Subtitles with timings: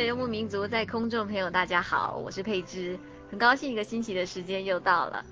[0.00, 2.98] 民族在空中朋友，大家好，我是佩芝，
[3.30, 5.22] 很高兴一个星期的时间又到了。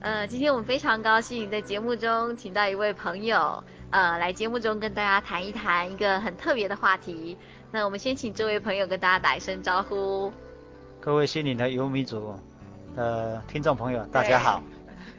[0.00, 7.38] 呃，今天我们非常高兴在节目中请到一位朋友，呃，来节目中跟大家谈一谈一个很特别的话题。
[7.70, 10.32] 那我们先请这位朋友跟大家打一声招呼。
[11.00, 12.34] 各位心灵的游牧民族
[12.96, 14.60] 的听众朋友，大家好，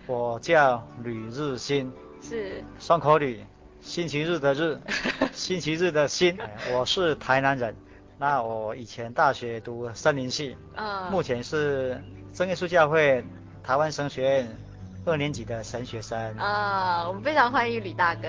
[0.06, 1.90] 我叫吕日新，
[2.22, 3.42] 是双口吕，
[3.80, 4.78] 星期日的日，
[5.32, 6.38] 星期日的星，
[6.74, 7.74] 我是台南人。
[8.20, 12.02] 那我以前大学读森林系，啊，目前是
[12.34, 13.24] 真耶稣教会
[13.64, 14.48] 台湾神学院
[15.06, 16.20] 二年级的神学生。
[16.38, 18.28] 啊，我们非常欢迎吕大哥。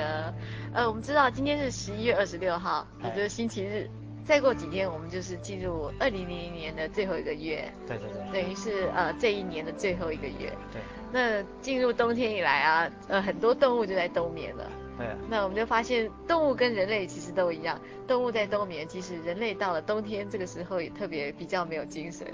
[0.74, 3.88] 呃，我们知道今天是十一月二十六号，也就是星期日。
[4.26, 7.72] 再过几天我们就是进入二零零零年的最后一个月。
[7.86, 8.42] 对对对。
[8.42, 10.52] 等于是呃这一年的最后一个月。
[10.70, 10.82] 对。
[11.10, 14.70] 那进入冬天以来啊，呃很多动物就在冬眠了。
[14.98, 22.26] 对，那我们就发现动物跟人类其实都一样，动物在冬眠，其实人类到了冬天这个时候也特别比较没有精神，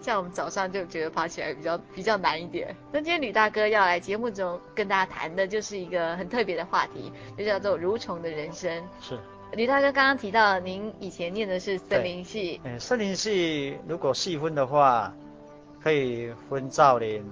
[0.00, 2.74] 像我们早上就觉得爬起来比较比较难一点。
[2.92, 8.70] 那今天吕大哥要来节目中跟大家谈的就是一个很特别的话题，就叫做蠕虫的人生。
[9.00, 9.18] 是，
[9.54, 15.12] 吕大哥刚刚提到您以前念的是森林系，嗯，森林系如果细分的话，
[15.82, 17.24] 可以分造林，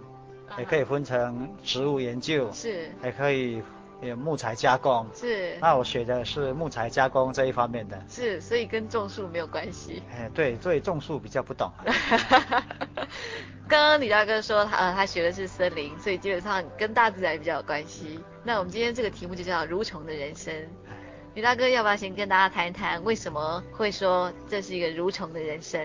[0.58, 3.62] 也可以分成植物研究，是，还可以。
[4.00, 10.02] 有木材加工是，那我学的是木材加工这一方面的，是，所以跟种树没有关系。
[10.10, 11.70] 哎，对，对，种树比较不懂。
[13.68, 18.18] 刚刚李大哥说他呃他学的是森林，所以基本上跟大自然比较有关系。
[18.42, 20.54] 那我们今天这个题目就叫蠕虫的人生。
[21.34, 25.80] 李大哥要不要先跟大家谈一谈为什么会说这是一个蠕虫的人生？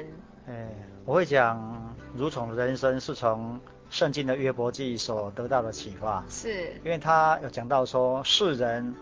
[0.48, 0.68] 哎，
[1.06, 3.60] 我会讲蠕虫的人生是从。
[3.90, 6.74] 圣经的约伯记所得到的启发，是。
[6.84, 8.94] 因为他有讲到说世人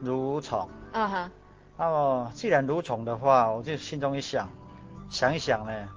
[0.00, 1.30] 如虫，啊哈，
[1.78, 4.50] 那么既然如虫的话，我就心中一想，
[5.08, 5.88] 想一想呢，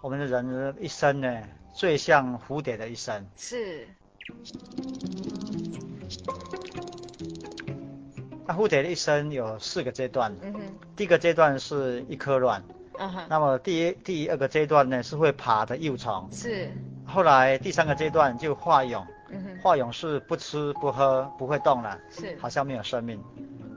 [0.00, 1.42] 我们的人的一生呢，
[1.74, 3.86] 最像蝴蝶的一生，是。
[8.46, 10.60] 那蝴蝶的一生有四个阶段，嗯哼，
[10.96, 12.64] 第一个阶段是一颗卵，
[12.98, 16.72] 嗯哼，那么第一第二个阶段呢是会爬的幼虫，是。
[17.08, 19.04] 后来第三个阶段就化蛹，
[19.62, 23.18] 化蛹是不吃不喝不会动了，是，好像没有生命，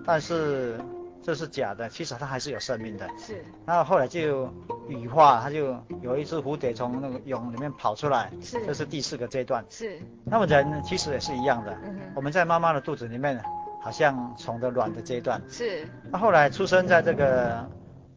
[0.05, 0.79] 但是
[1.23, 3.43] 这是假的，其实它还是有生命的，是。
[3.65, 4.51] 然后后来就
[4.89, 9.99] 羽化，它就有一只蝴蝶从那个蛹里面跑出来，是，这是第四个阶段，是。
[10.25, 13.41] 那么人其实也是一样的，嗯，我们在妈妈的肚子里面，
[13.81, 15.87] 好像虫的卵的阶段，是。
[16.11, 17.65] 那后来出生在这个。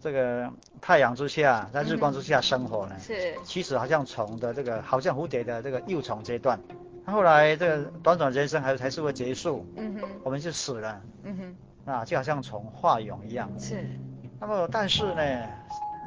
[0.04, 0.52] 这个
[0.82, 6.60] 太阳之下，在日光之下生活呢，嗯、是，其实好像虫的这个，好像蝴蝶的这个幼虫阶段，
[7.06, 11.56] 后来这个短短人生还还是会结束，嗯哼，我们就死了，嗯哼，
[11.86, 13.82] 那就好像虫化蛹一样，是，
[14.38, 15.48] 那么但是呢，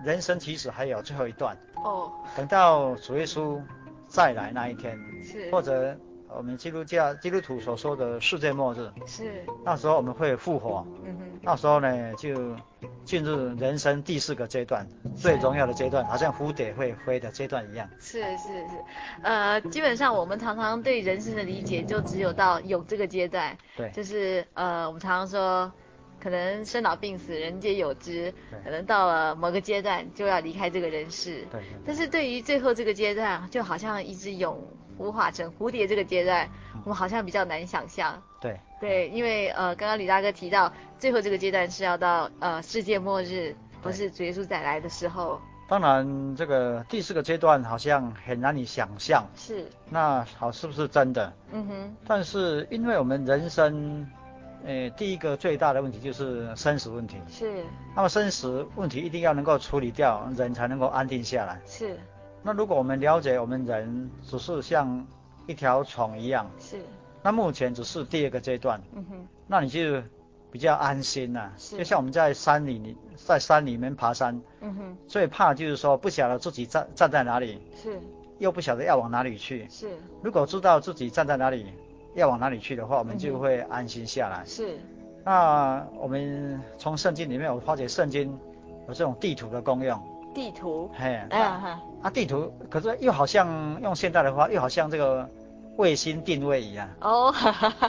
[0.06, 3.60] 人生其实还有最后一段，哦，等到主耶稣
[4.08, 5.98] 再来那一天，是，或者
[6.36, 12.56] 我们基督教基督徒所说的世界末日，是，那时候我们会复活，嗯哼，那时候呢就。
[13.06, 14.86] 进入人生第四个阶段，
[15.16, 17.90] 最重要的阶段，好像蝴蝶会飞的阶段一样。
[18.02, 18.76] 是是是，
[19.24, 23.58] 呃，基本上我们常常对人生的理解就只有到有这个阶段。
[23.78, 23.90] 对。
[23.92, 25.72] 就是呃，我们常常说，
[26.20, 28.34] 可能生老病死，人皆有之。
[28.64, 31.46] 可能到了某个阶段就要离开这个人世。
[31.52, 31.62] 对。
[31.86, 34.58] 但是对于最后这个阶段，就好像一只蛹
[34.98, 38.22] 孵化成蝴蝶这个阶段，嗯、我们好像比较难想象。
[38.42, 38.60] 对。
[38.80, 45.42] 对，因为呃，刚刚李大哥提到，最后这个阶段是要到呃世界末日，不是主耶稣再来的时候。
[45.68, 49.26] 当然，这个第四个阶段好像很难以想象。
[49.36, 49.66] 是。
[49.90, 51.34] 那好，是不是真的？
[51.52, 51.96] 嗯哼。
[52.08, 54.08] 但是因为我们人生，
[54.66, 57.18] 呃，第一个最大的问题就是生死问题。
[57.30, 57.64] 是。
[57.96, 61.62] 那么生死问题一定要能够处理掉，人才能够安定下来。
[61.66, 61.98] 是。
[62.44, 65.06] 那如果我们了解我们人只是像
[65.46, 66.50] 一条虫一样。
[66.60, 66.82] 是。
[67.24, 70.02] 那目前只是第二个阶段，嗯哼，那你就
[70.50, 71.52] 比较安心了。
[71.58, 78.00] 是，就像我们在山里，在山里面爬山，嗯哼，最怕就是说不晓得自己站站在哪里，是，
[78.38, 79.98] 又不晓得要往哪里去，是。
[80.22, 81.66] 如果知道自己站在哪里，
[82.18, 84.44] 要往哪里去的话，我们就会安心下来。
[84.46, 84.78] 是。
[85.24, 88.38] 那我们从圣经里面，我发觉圣经
[88.88, 89.98] 有这种地图的功用。
[90.36, 90.90] 地图。
[90.94, 91.16] 嘿。
[91.30, 91.82] 哎呀哈。
[92.02, 95.30] 啊，地图，可是又好像用现代的话，又好像这个。
[95.78, 97.32] 卫星定位一样哦，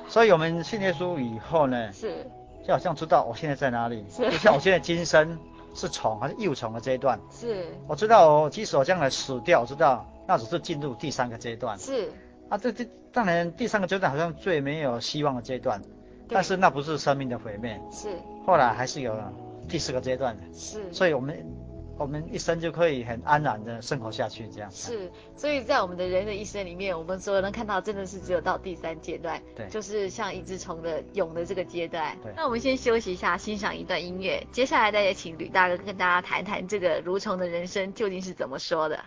[0.09, 2.31] 所以我们信耶稣以后呢，是
[2.63, 5.39] 就好像知道我现在在哪里，是就像我现在今生
[5.73, 12.13] 是虫还是幼虫的阶段，是我知道哦，即使我将来死掉，我知道那只是进入第三个阶段，是
[12.49, 15.83] 啊，这这当然第三个阶段好像最没有希望的阶段，
[16.29, 18.09] 但是那不是生命的毁灭，是
[18.47, 19.17] 后来还是有
[19.69, 21.45] 第四个阶段的，是，所以我们。
[22.01, 25.11] 我们一生就可以很安然的生活下去，这样是。
[25.35, 32.17] 所以在我们的人的一生里面，我们所有人看到真的是只有到第三阶段，对，就是像一只虫的蛹的这个阶段。
[32.23, 32.33] 对。
[32.37, 39.05] 那我们先休息一下，欣赏一段音乐，接下来再请吕大哥跟大家谈谈这个蠕虫的人生究竟是怎么说的。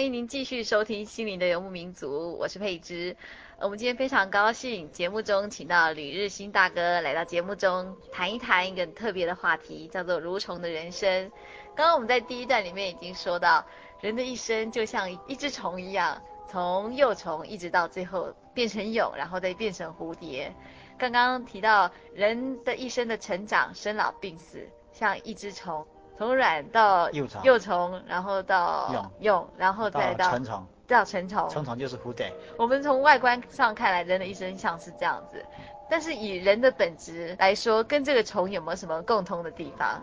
[0.00, 3.14] 欢迎您继续收听《心灵的游牧民族》，我是佩芝。
[3.60, 11.30] 我们今天非常高兴，节目中请到吕日新大哥来到节目中谈一谈一个特别的话题，叫做蠕虫的人生。
[11.76, 13.62] 刚刚我们在第一段里面已经说到，
[14.00, 20.50] 人的一生就像一只虫一样，从幼虫一直到最后变成蛹，然后再变成蝴蝶。
[20.96, 25.86] 刚刚提到人的一生的成长、生老病死，像一只虫。
[26.20, 31.48] 从卵到幼虫，幼虫，然后到蛹，蛹，然后再到成虫，到成虫。
[31.48, 32.30] 成虫就是蝴蝶。
[32.58, 35.42] 我们从外观上看来，人的一生像是这样子，
[35.88, 39.98] 但是以人的本质来说，跟这个虫有没有什么共通的地方？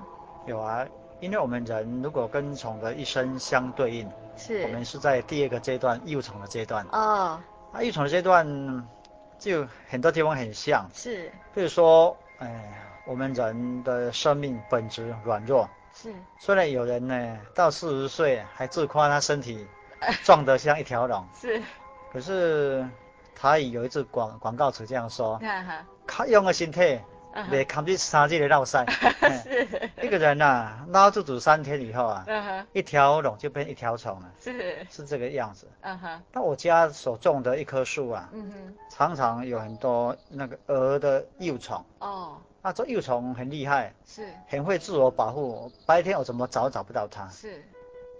[0.48, 0.84] 有啊，
[1.20, 6.84] 因为我们人如果跟虫的一生相对应，是我们是在第二个阶段，幼虫的阶段。
[6.94, 7.40] 哦。
[7.72, 8.44] 那幼虫的阶段
[9.38, 11.32] 就很多地方很像，是。
[11.54, 12.74] 比如说，哎，
[13.06, 15.70] 我们人的生命本质软弱。
[16.00, 19.66] 是，虽然有人呢到四十岁还自夸他身体
[20.24, 21.62] 壮得像一条龙，是，
[22.14, 22.88] 可是
[23.36, 25.40] 他有一句广广告词这样说，
[26.06, 27.00] 他用个身体
[27.50, 28.86] 没扛住三日的落赛。
[29.44, 29.68] 是。
[30.02, 32.26] 一个人呐、啊，拉肚子三天以后啊，
[32.74, 34.32] 一条龙就变一条虫了。
[34.40, 34.86] 是。
[34.90, 35.68] 是这个样子。
[35.82, 36.22] 嗯哼。
[36.32, 41.84] 那我家所种的一棵树啊，嗯哼，常常有很多那个蛾的幼虫。
[42.00, 42.38] 哦。
[42.62, 43.94] 那这幼虫很厉害。
[44.06, 44.28] 是。
[44.48, 47.28] 很会自我保护，白天我怎么找都找不到它。
[47.30, 47.64] 是。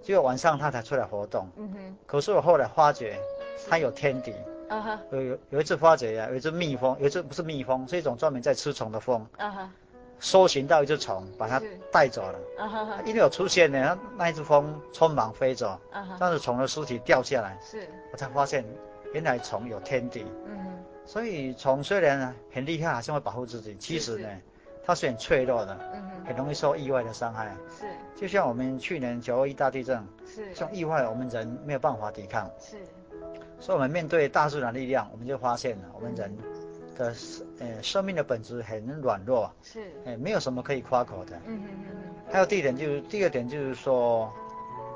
[0.04, 1.48] 只有晚上它才出来活动。
[1.58, 1.98] 嗯哼。
[2.06, 3.20] 可是我后来发觉，
[3.70, 4.34] 它有天敌。
[4.70, 9.26] 啊哈，有有有一次发觉呀，有一只蜜蜂，有一只不是蜜蜂，是一种专门在吃虫的蜂。
[9.38, 9.72] 啊哈，
[10.20, 12.40] 搜寻到一只虫，把它带走了。
[12.58, 15.70] 啊哈，因为有出现呢，那那一只蜂匆忙飞走。
[15.90, 17.58] 啊哈，但是虫的尸体掉下来。
[17.62, 18.66] 是，我才发现
[19.14, 20.26] 原来虫有天敌。
[20.46, 20.67] 嗯哼，
[21.08, 23.76] 所以虫虽然很厉害，还是会保护自己。
[23.80, 24.28] 其实呢，
[24.86, 25.76] 它是很脆弱的。
[25.96, 27.56] 嗯，很容易受意外的伤害。
[27.80, 27.86] 是，
[28.16, 30.06] 就像我们去年九二一大地震。
[30.26, 32.52] 是，这种意外我们人没有办法抵抗。
[32.60, 32.78] 是。
[33.60, 36.32] 所以，我们面对大自然力量，我们就发现了我们人
[36.96, 37.16] 的
[37.60, 41.36] 呃生命的本质很软弱，是，哎，没有什么可以夸口的。
[41.46, 42.14] 嗯嗯嗯。
[42.30, 44.32] 还有第一点就是，第二点就是说，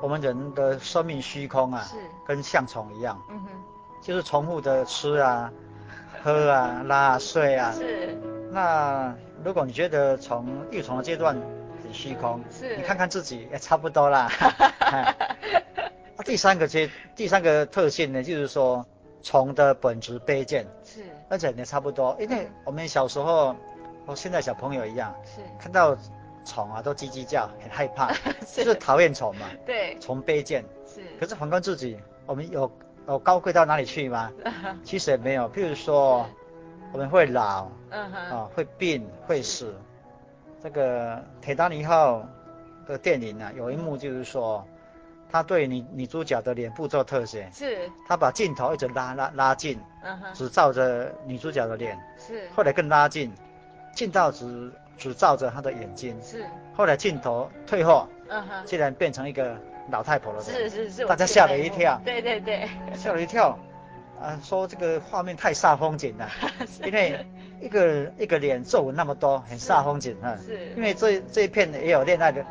[0.02, 3.48] 我们人的生命虚空啊，是，跟像虫一样，嗯哼，
[4.02, 5.52] 就是重复的吃啊、
[6.22, 7.72] 喝啊、拉啊、睡啊。
[7.72, 8.16] 是。
[8.50, 9.14] 那
[9.44, 11.34] 如果你觉得从幼虫的阶段
[11.82, 14.30] 很虚空，是，你看看自己也差不多啦。
[16.24, 18.86] 第三个阶，第三个特性呢，就是说
[19.22, 23.56] 虫的本质卑贱，是，而且也差不多，因为我们小时候，
[24.06, 25.96] 和现在小朋友一样，是，看到
[26.44, 28.12] 虫啊都叽叽叫，很害怕，
[28.46, 28.62] 是。
[28.62, 32.70] 就是讨厌虫嘛，对，虫卑贱，是，可是反观自己，我们有
[33.08, 34.30] 有高贵到哪里去吗？
[34.84, 36.26] 其实也没有，譬如说
[36.92, 39.74] 我们会老，啊会病会死，
[40.62, 42.26] 这个铁达尼号
[42.86, 44.66] 的电影啊，有一幕就是说。
[45.34, 53.32] 他对女女主角的脸部做特写，是，他把镜头一直拉拉拉近，嗯哼，只照着女主角的脸，是，后来更拉近，
[53.94, 56.44] 近到只只照着她的眼睛，是，
[56.74, 59.56] 后来镜头退后，嗯哼，竟然变成一个
[59.90, 63.58] 老太婆了，是是是，大家吓了一跳，对对对，吓了一跳，
[64.20, 66.28] 啊，说这个画面太煞风景 了，
[66.84, 67.26] 因为
[67.60, 72.44] 一个一个脸皱纹那么多，很煞风景啊，是，因为这这一片也有恋爱的。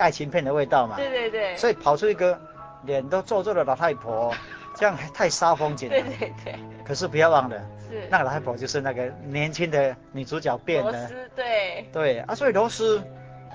[0.00, 2.40] 爱情片的味道嘛，对对对，所以跑出一个
[2.84, 4.32] 脸都皱皱的老太婆，
[4.76, 6.00] 这样太煞风景了。
[6.00, 6.54] 对对对。
[6.84, 8.06] 可是不要忘了，是。
[8.08, 11.10] 那个老太婆就是那个年轻的女主角变的。
[11.34, 11.88] 对。
[11.92, 13.02] 对啊，所以罗斯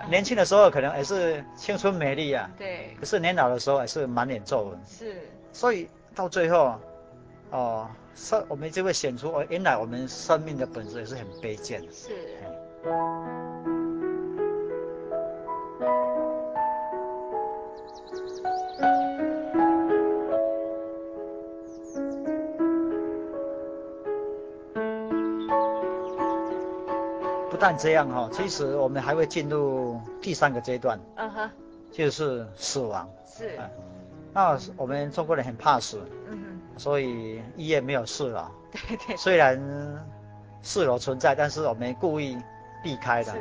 [0.10, 2.50] 年轻的时候可能也是青春美丽啊。
[2.58, 2.96] 对。
[3.00, 4.80] 可是年老的时候也是满脸皱纹。
[4.88, 5.22] 是。
[5.52, 6.80] 所以到最后，
[7.52, 11.82] 哦，生我们就会显出哦，原来我们生命的本质也是很卑贱。
[11.92, 12.12] 是。
[27.64, 31.50] 但这样哈，其实我们还会进入第三个阶段，嗯哼，
[31.94, 33.10] 就是死亡。
[33.26, 33.58] 是。
[34.34, 38.44] 那我们中国人很怕死，嗯哼，所以医院没有四楼。
[38.70, 39.16] 对对。
[39.16, 39.58] 虽然
[40.62, 42.38] 四楼存在，但是我们故意
[42.84, 43.32] 避开的。
[43.32, 43.40] 是。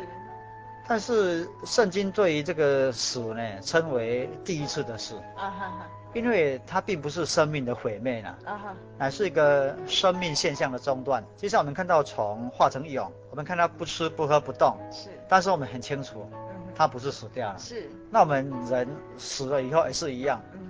[0.87, 5.17] 但是圣经对于这个死呢，称为第一次的死。
[5.35, 5.87] 啊哈哈。
[6.15, 11.25] 因为它并不是生命的毁灭呢，啊哈，乃是一个生命现象的中断。
[11.37, 16.29] 就像我们看到虫化成蛹，我们看它不吃不喝不动，是，但是我们很清楚，
[16.75, 17.89] 它不是死掉了，是。
[18.11, 20.61] 那我们人死了以后也是一样，嗯。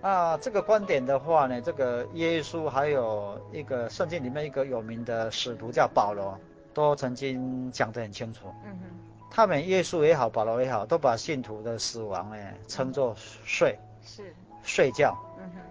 [0.00, 6.38] 那这个观点的话呢，这个耶稣还有一个圣经里面一个有名的使徒叫保罗，
[6.74, 8.84] 都曾经讲得很清楚，嗯哼。
[9.30, 14.34] 他们耶稣也好，保罗也好，都把信徒的死亡呢称作睡，是。
[14.68, 15.16] 睡觉，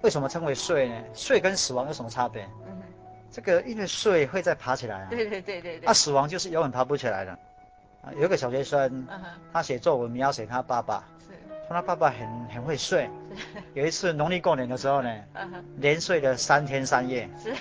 [0.02, 0.96] 为什么称为睡呢？
[1.14, 2.44] 睡跟死亡有什么差别？
[2.66, 2.84] 嗯哼，
[3.32, 5.08] 这个因为睡会再爬起来啊。
[5.10, 5.88] 对对对对对。
[5.88, 7.32] 啊、死亡就是永远爬不起来了。
[8.02, 9.22] 啊，有一个小学生，嗯、
[9.54, 11.34] 他写作文描写他爸爸，是，
[11.68, 13.08] 说他爸爸很很会睡。
[13.76, 17.30] 有一次农历过年的时候呢，嗯，连睡了三天三夜。
[17.42, 17.54] 是。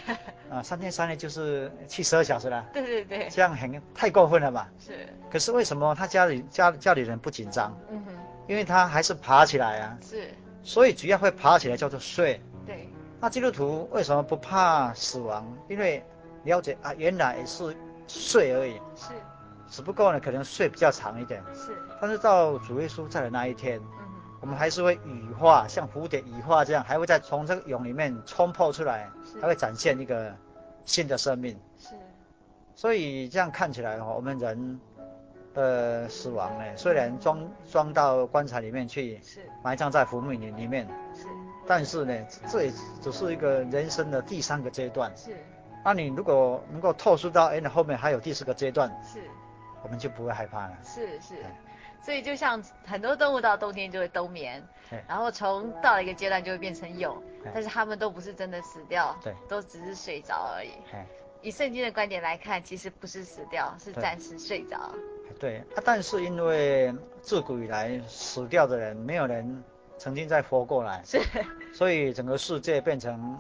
[0.49, 2.65] 啊，三天三夜就是七十二小时了。
[2.73, 3.29] 对对对。
[3.29, 4.71] 这样很太过分了吧？
[4.79, 5.07] 是。
[5.31, 7.77] 可是为什么他家里家家里人不紧张？
[7.91, 8.13] 嗯哼，
[8.47, 9.99] 因为他还是爬起来啊。
[10.01, 10.33] 是。
[10.67, 12.41] 所以只要会爬起来叫做睡。
[12.67, 12.89] 对。
[13.21, 15.47] 那基督徒为什么不怕死亡？
[15.69, 16.03] 因为
[16.43, 17.75] 了解啊，原来也是
[18.09, 18.75] 睡而已。
[18.97, 19.13] 是。
[19.69, 21.41] 只不过呢，可能睡比较长一点。
[21.55, 21.71] 是。
[22.01, 24.07] 但是到主耶稣在的那一天，嗯，
[24.41, 29.09] 我们还是会羽化，像蝴蝶羽化这样，还会再从这个蛹里面冲破出来，
[29.41, 30.35] 还会展现一个
[30.85, 31.57] 新的生命。
[31.79, 31.95] 是。
[32.75, 34.81] 所以这样看起来，我们人。
[35.57, 39.41] 呃，死亡呢，虽然装装到棺材里面去，是。
[39.65, 41.27] 埋葬在坟墓里里面，是，
[41.67, 42.15] 但是呢，
[42.47, 45.11] 这也只是一个人生的第三个阶段。
[45.17, 45.35] 是，
[45.83, 49.19] 那你如果能够透视到，哎，那后面还有第四个阶段，是，
[49.83, 50.77] 我们就不会害怕了。
[50.85, 51.37] 是是，
[52.03, 54.63] 所以就像很多动物到冬天就会冬眠，
[55.09, 57.17] 然后从到了一个阶段就会变成蛹，
[57.55, 60.71] 但是它们都不是真的死掉，对，都只是睡着而已。
[61.41, 64.93] 以圣经的观点来看，其实不是死掉，是暂时睡着。
[65.39, 69.63] 对啊，但是因为自古以来死掉的人没有人
[69.99, 71.21] 曾经再活过来，是，
[71.75, 73.39] 所以整个世界变成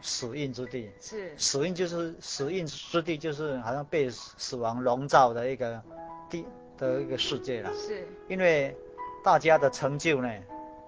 [0.00, 0.90] 死印之地。
[1.00, 5.82] 是，死印就是死印之地，就是好像被死亡笼罩的一个
[6.28, 6.44] 地
[6.76, 7.72] 的一个世界了。
[7.74, 8.76] 是，因为
[9.22, 10.28] 大家的成就呢，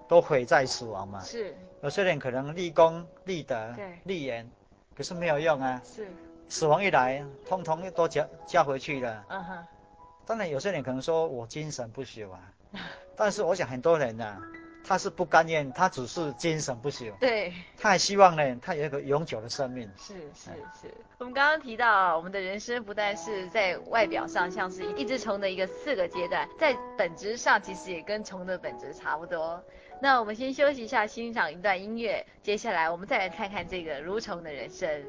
[0.07, 1.21] 都毁在死亡嘛。
[1.21, 4.49] 是，有些人可能立功立德，对，立言，
[4.95, 5.81] 可是没有用啊。
[5.85, 6.07] 是，
[6.49, 9.25] 死亡一来，通通都加加回去了。
[9.29, 9.65] 嗯哼。
[10.27, 12.39] 当然，有些人可能说我精神不朽啊，
[13.15, 14.41] 但是我想很多人呢、啊，
[14.83, 19.89] 他是不甘愿，他只是精神不朽，对，他还希望呢，他有一个永久的生命。
[19.97, 29.63] 是是是，我们刚刚提到，我们的人生不但是在外表上像是一只虫的一个四个阶段，在本质上其实也跟虫的本质差不多。
[30.01, 35.03] 那我们先休息一下，欣赏一段音乐，接下来我们再来看看这个蠕虫的人生。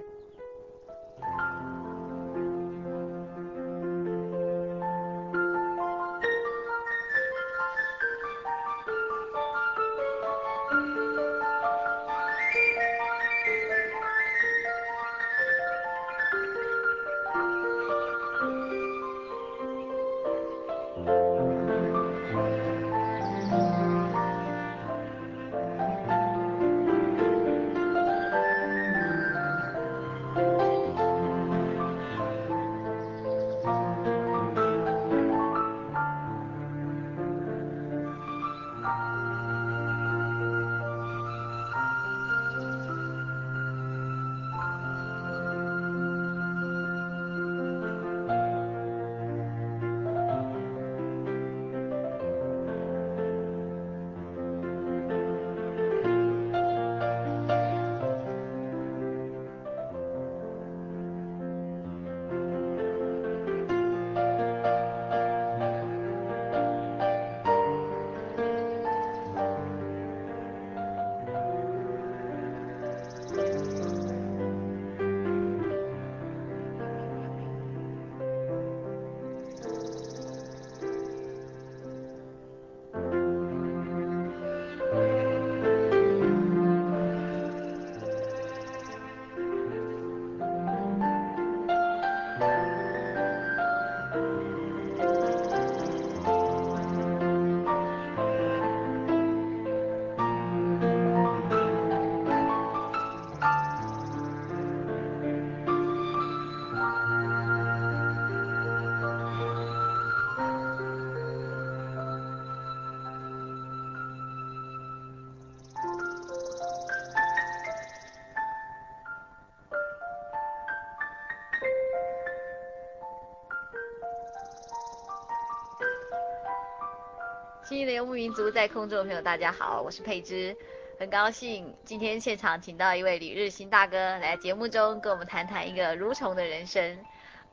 [127.99, 130.57] 游牧民族，在空中的朋友，大家好，我是佩芝，
[131.01, 136.97] 很高兴今天现场请到一位李日新大哥来节目中跟我们谈谈一个蠕虫的人生。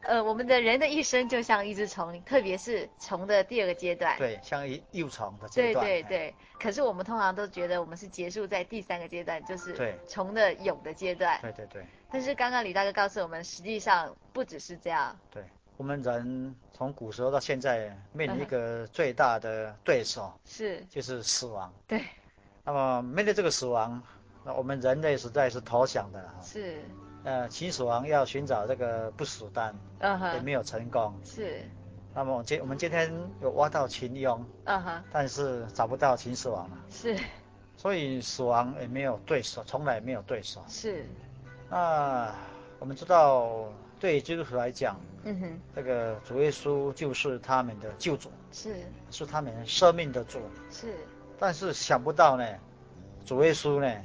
[0.01, 5.83] 呃，我们的人的一生就像一只虫，特别是虫的第二个阶段，对，像一幼虫的阶段。
[5.83, 6.35] 对对对。
[6.59, 11.39] 可是我们通常都觉得我们是结束在第三个阶段，就是虫的蛹的阶段。
[11.41, 11.83] 对对对。
[12.11, 15.17] 但是刚刚李大哥告诉我们，实际上不只是这样。
[15.31, 15.43] 对。
[15.77, 21.73] 我们人从古时候到现在面临一个最大的对手，是就是死亡。
[21.85, 22.01] 对。
[22.63, 24.01] 那么面对这个死亡，
[24.45, 26.33] 那我们人类实在是投降的了。
[26.41, 26.81] 是。
[27.25, 31.13] 呃，秦始皇要寻找这个不死丹，嗯哼，也没有成功。
[31.23, 31.61] 是。
[32.13, 36.77] 那么今我们今天有挖到秦俑，嗯哼，但是找不到秦始皇了。
[36.89, 37.19] 是。
[37.75, 40.63] 所以死亡也没有对手，从来没有对手。
[40.69, 41.05] 是。
[41.69, 42.33] 那
[42.79, 43.65] 我们知道。
[43.97, 48.75] 对基督徒来讲，嗯哼，这个主耶稣就是他们的救主，是，
[49.09, 50.93] 是他们生命的主，是。
[51.39, 52.45] 但是想不到呢，
[53.25, 54.01] 主耶稣呢，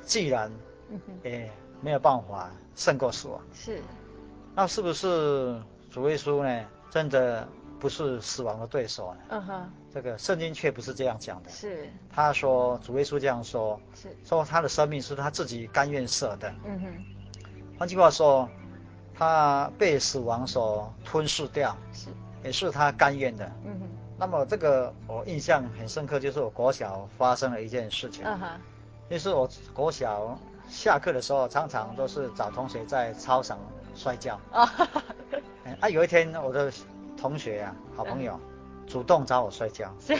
[0.00, 0.50] 既然，
[0.88, 1.50] 嗯哼，也
[1.82, 3.82] 没有办法胜过死亡，是。
[4.54, 7.46] 那是不是主耶稣呢，真的
[7.78, 9.20] 不是死亡的对手呢？
[9.28, 11.86] 嗯哼，这个圣经却不是这样讲的，是。
[12.10, 17.04] 他说主耶稣这样说，是，说他的生命是他自己甘愿舍的，嗯哼。
[17.78, 18.48] 换句话说。
[19.18, 22.08] 他被死亡所吞噬掉，是，
[22.44, 23.50] 也是他甘愿的。
[23.64, 23.88] 嗯哼。
[24.18, 28.24] 那么这个我印象很深刻，就是我国小发生了一件事情。
[28.24, 28.48] 嗯哼。
[29.08, 33.58] 就是我国小下课的时候，常常都是找同学在操场
[33.94, 34.38] 摔跤。
[34.52, 35.02] 啊哈哈。
[35.80, 36.70] 啊，有一天我的
[37.16, 38.38] 同学啊，好朋友，
[38.86, 39.90] 主动找我摔跤。
[40.00, 40.14] 是。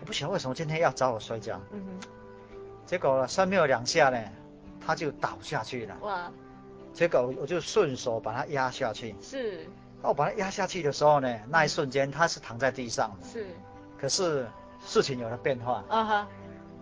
[0.00, 1.60] 我不晓得为什么今天要找我摔跤。
[1.72, 2.08] 嗯哼。
[2.86, 4.18] 结果摔没有两下呢，
[4.84, 5.96] 他就倒下去了。
[6.00, 6.30] 哇。
[6.92, 9.14] 结果我就顺手把它压下去。
[9.20, 9.66] 是。
[10.00, 13.26] 那我把它压下去的时候呢，那一瞬间他是躺在地上的。
[13.26, 13.46] 是。
[14.00, 14.48] 可是
[14.84, 15.84] 事情有了变化。
[15.88, 16.28] 啊哈。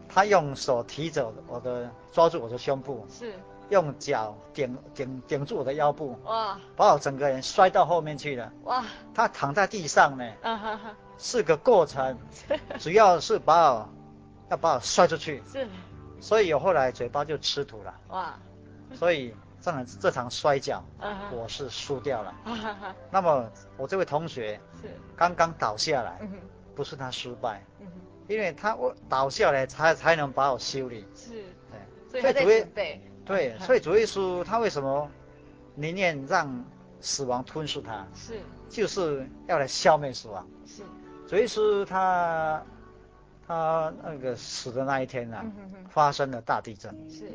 [0.09, 3.07] 他用手提着我的，抓住我的胸部。
[3.11, 3.35] 是。
[3.71, 6.17] 用脚顶顶顶住我的腰部。
[6.25, 6.59] 哇。
[6.77, 8.53] 把我整个人摔到后面去了。
[8.65, 8.85] 哇。
[9.15, 10.25] 他躺在地上呢。
[10.43, 10.95] 啊哈哈。
[11.19, 12.19] 是个过程。
[12.79, 13.89] 主要是把我，
[14.51, 15.43] 要把我摔出去。
[15.51, 15.67] 是。
[16.21, 17.95] 所以我后来嘴巴就吃土了。
[18.09, 18.35] 哇。
[18.95, 19.35] 所以。
[19.67, 20.85] 这场这场摔跤，
[21.33, 22.33] 我是输掉了。
[23.11, 26.21] 那么我这位同学是刚刚倒下来，
[26.77, 27.61] 不是他失败，
[28.29, 31.05] 因为他我倒下来才才能把我修理。
[31.17, 31.43] 是，
[32.13, 32.21] 对。
[32.23, 32.69] 所以主耶
[33.25, 35.11] 对，所以主耶稣他为什么
[35.75, 36.65] 宁愿让
[37.01, 38.07] 死亡吞噬他？
[38.15, 40.47] 是，就是要来消灭死亡。
[40.65, 40.85] 是，
[41.27, 42.63] 主耶稣他
[43.49, 45.45] 他那个死的那一天呢，
[45.91, 46.95] 发生了大地震。
[47.11, 47.33] 是。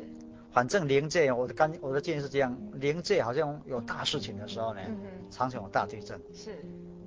[0.52, 6.20] 反正灵界，我的感我的建议是这样，灵界好像有大事情的时候呢，嗯、哼常常有大地震。
[6.34, 6.54] 是，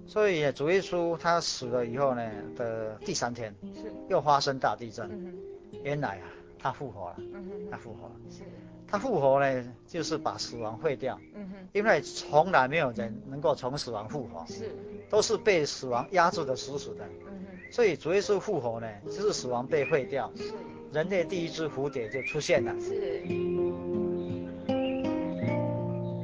[0.08, 5.08] 所以主耶稣他死了以后呢的第三天，是又发生大地震。
[5.12, 5.38] 嗯、
[5.84, 6.27] 原来啊，
[6.58, 7.15] 他复活了。
[7.19, 8.15] 嗯、哼他复活了。
[8.31, 8.43] 是，
[8.88, 11.19] 他复活呢，就是把死亡废掉。
[11.36, 14.43] 嗯、哼因为从来没有人能够从死亡复活。
[14.47, 14.71] 是，
[15.08, 17.05] 都是被死亡压制的死死的。
[17.27, 20.31] 嗯、哼所以主耶稣复活呢，就是死亡被废掉。
[20.36, 20.51] 是。
[20.95, 22.73] 人类第一只蝴蝶就出现了。
[22.79, 23.21] 是。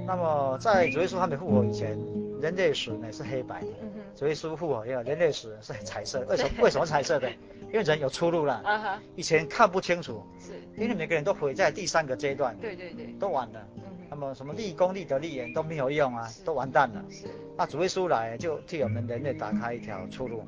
[0.08, 2.00] 那么在主耶稣还没复活以前，
[2.42, 3.68] 人类史呢是黑白的。
[3.82, 4.00] 嗯哼。
[4.16, 6.26] 主耶稣复活以后，人类史是彩色。
[6.30, 6.50] 为什么？
[6.62, 7.30] 为什么彩色的？
[7.68, 8.62] 因为人有出路了。
[8.64, 9.02] 啊哈。
[9.18, 10.24] 以前看不清楚。
[10.40, 10.54] 是。
[10.82, 12.56] 因为每个人都毁在第三个阶段。
[12.62, 13.08] 对对对。
[13.20, 13.68] 都完了。
[14.10, 17.04] 那么什么立功、立德、立言都没有用啊，都完蛋了。
[17.10, 17.28] 是。
[17.58, 20.46] 那主耶稣来就替我们人类打开一条出路。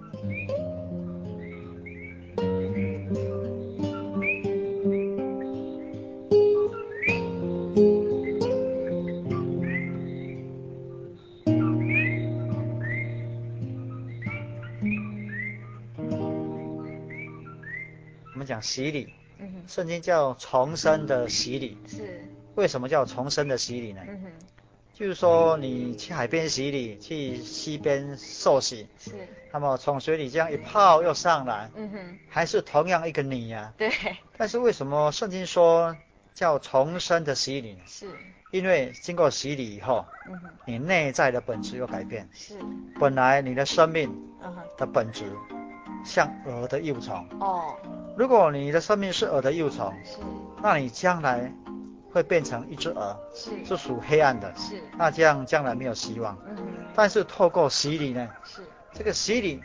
[18.63, 19.13] 洗礼，
[19.67, 21.77] 圣经叫重生的洗礼。
[21.85, 24.01] 是，为什么叫重生的洗礼呢？
[24.07, 24.31] 嗯哼，
[24.93, 29.11] 就是说你去海边洗礼，去溪边受洗，是，
[29.51, 33.73] 那么从水里这样一泡又上来，嗯哼，还是同样一个你呀。
[33.77, 33.91] 对。
[34.37, 35.95] 但是为什么圣经说
[36.33, 37.81] 叫重生的洗礼呢？
[37.85, 38.07] 是，
[38.51, 40.05] 因为经过洗礼以后，
[40.65, 42.29] 你内在的本质有改变。
[42.33, 42.57] 是，
[42.99, 44.11] 本来你的生命
[44.77, 45.25] 的本质
[46.03, 47.25] 像蛾的幼虫。
[47.39, 47.75] 哦。
[48.15, 50.17] 如果你的生命是蛾的幼虫，是，
[50.61, 51.51] 那你将来
[52.11, 56.37] 会变成一只蛾，是，是属黑暗的，是，那这样将来没有希望。
[56.47, 56.57] 嗯。
[56.95, 58.61] 但是透过洗礼呢，是，
[58.93, 59.59] 这个洗礼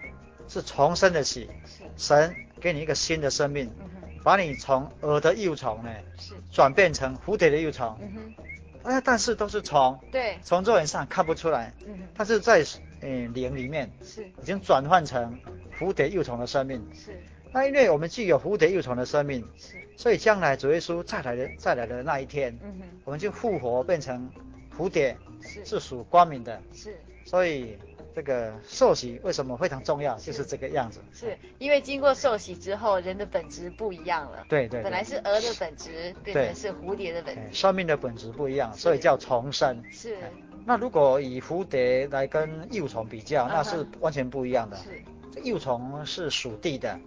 [0.48, 8.34] 是重生的洗，是，神给你一个新的生命，嗯哼，把你从蛾的幼虫呢，是，转变成蝴蝶的幼虫，嗯
[8.82, 12.64] 哼，哎，但是都是虫，对，从肉眼上看不出来，嗯哼，但是在
[13.02, 15.38] 嗯灵里面，是，已经转换成
[15.78, 17.12] 蝴蝶幼虫的生命，是。
[17.52, 24.30] 那因为我们具有蝴蝶幼虫的生命，是，所以将来主耶稣再来的再来的那一天，嗯哼，我们就复活变成
[24.76, 27.78] 蝴蝶，是，是属光明的，是，所以
[28.14, 31.38] 这个受洗为什么非常重要，就是这个样子，是。
[31.58, 40.18] 因为经过受洗之后，人的本质不一样了，对对，本来是鹅的本质，变成是蝴蝶的本质，生命的本质不一样，所以叫重生，是。
[40.66, 46.98] 那如果以蝴蝶来跟幼虫比较，那是完全不一样的，是，这幼虫是属地的。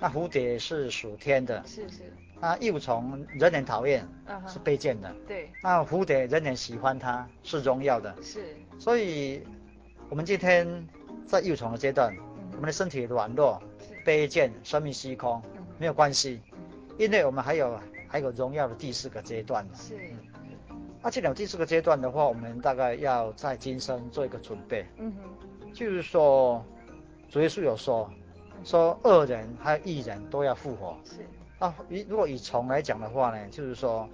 [0.00, 2.12] 那蝴蝶是属天的，是是。
[2.40, 4.06] 那幼虫人人讨厌，
[4.46, 5.12] 是卑贱的。
[5.26, 5.50] 对。
[5.60, 8.14] 那蝴蝶人人喜欢它，是荣耀的。
[8.22, 8.56] 是。
[8.78, 9.42] 所以，
[10.08, 10.86] 我们今天
[11.26, 12.14] 在幼虫的阶段，
[12.52, 13.60] 我们的身体软弱、
[14.06, 15.42] 卑贱、生命虚空，
[15.78, 16.40] 没有关系，
[16.96, 19.66] 因为我们还有还有荣耀的第四个阶段。
[19.74, 19.98] 是。
[21.02, 24.86] 那这两第四个阶段的话，我们大概要在今生做一个准备。
[24.98, 25.74] 嗯哼。
[25.74, 26.64] 就是说，
[27.28, 28.10] 主耶稣有说。
[28.64, 30.96] 说恶人还有义人都要复活。
[31.04, 31.24] 是。
[31.60, 34.08] 啊，以如果以虫来讲的话呢，就是说，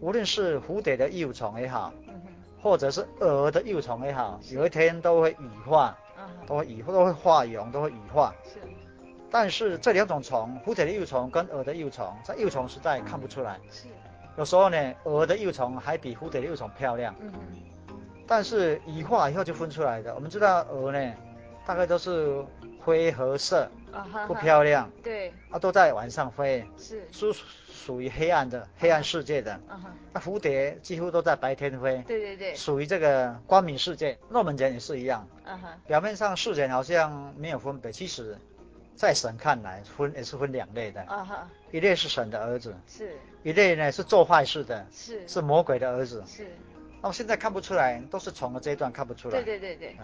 [0.00, 2.14] 无论是蝴蝶的幼虫也好，嗯、
[2.62, 5.96] 或者是蛾的幼虫也好，有一天都会羽化，
[6.46, 8.32] 都会羽都会化蛹，都会羽化。
[8.44, 8.60] 是。
[9.30, 13.58] 但是这两种虫，蝴蝶的幼虫跟蛾的幼虫，在幼虫时代看不出来。
[13.68, 13.88] 是。
[14.36, 17.12] 有时候呢，蛾的幼虫还比蝴蝶的幼虫漂亮。
[17.20, 17.38] 嗯哼。
[18.28, 20.14] 但是羽化以后就分出来的。
[20.14, 21.14] 我们知道蛾呢，
[21.68, 22.44] 大概都是
[22.80, 23.70] 灰褐色。
[24.26, 29.58] 不漂亮，对，啊，都在晚上飞，是，属属于黑暗的，黑暗世界的，
[30.12, 34.16] 那蝴蝶几乎都在白天飞，对对对，属于这个光明世界。
[34.28, 35.26] 那我们人也是一样，
[35.86, 38.36] 表面上世人好像没有分别，其实，
[38.94, 41.04] 在神看来分也是分两类的，
[41.72, 46.46] 一类是神的儿子，是，一类呢是做坏事的，是，是魔鬼的儿子，是。
[47.00, 49.96] 那我现在看不出来，都是从的这一段看不出来，对对对对，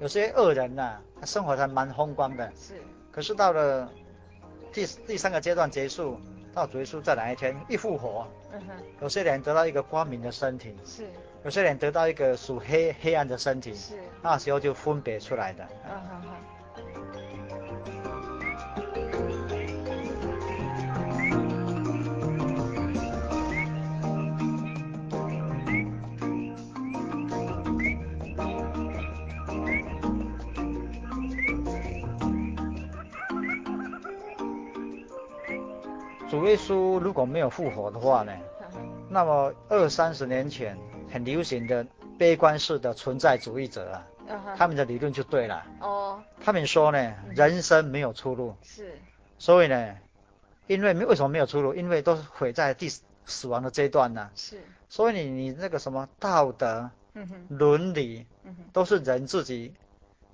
[0.00, 2.74] 有些恶人呐，他生活还蛮风光的，是。
[3.10, 3.90] 可是到了
[4.72, 6.20] 第第三个阶段结束，
[6.54, 11.06] 到主耶稣再来一天一复活，嗯哼，有些人得到一个光明的身体，是，
[11.44, 15.64] 有些人得到一个属黑黑暗的身体，是，那时候就分别出来的。
[15.84, 16.28] 嗯哼哼。
[36.38, 38.32] 主耶稣如果没有复活的话呢，
[39.08, 40.78] 那么二三十年前
[41.10, 41.84] 很流行的
[42.16, 45.66] 悲观式的存在主义者啊，他们的理论就对了。
[45.80, 46.22] 哦。
[46.40, 48.54] 他们说呢，人生没有出路。
[48.62, 48.96] 是。
[49.36, 49.96] 所以呢，
[50.68, 51.74] 因为为什么没有出路？
[51.74, 52.88] 因为都是毁在第
[53.24, 54.30] 死亡的阶段呢。
[54.36, 54.62] 是。
[54.88, 56.88] 所以你你那个什么道德、
[57.48, 58.24] 伦理，
[58.72, 59.74] 都是人自己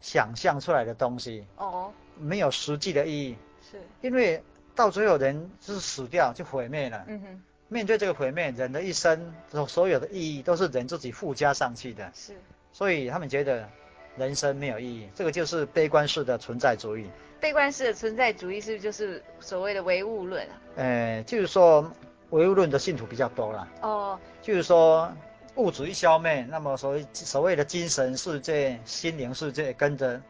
[0.02, 1.46] 想象出来的东西。
[1.56, 1.90] 哦。
[2.18, 3.36] 没有实际的意义。
[3.62, 3.80] 是。
[4.02, 4.44] 因为。
[4.74, 7.04] 到最后，人就是死掉，就毁灭了。
[7.06, 7.42] 嗯哼。
[7.68, 12.10] 面对这个毁灭，人的一生所所有的意义都是人自己附加上去的。
[12.14, 12.34] 是。
[12.72, 13.68] 所以他们觉得
[14.16, 17.08] 人生没有意义，这个就是悲观式的存在主义。
[17.40, 20.60] 悲观式的存在主义是不是就是所谓的唯物论啊？
[20.76, 21.90] 呃，就是说
[22.30, 23.68] 唯物论的信徒比较多了。
[23.80, 24.18] 哦。
[24.42, 25.10] 就是说
[25.54, 30.20] 物质一消灭，那么所谓所谓的精神世界、心灵世界跟着。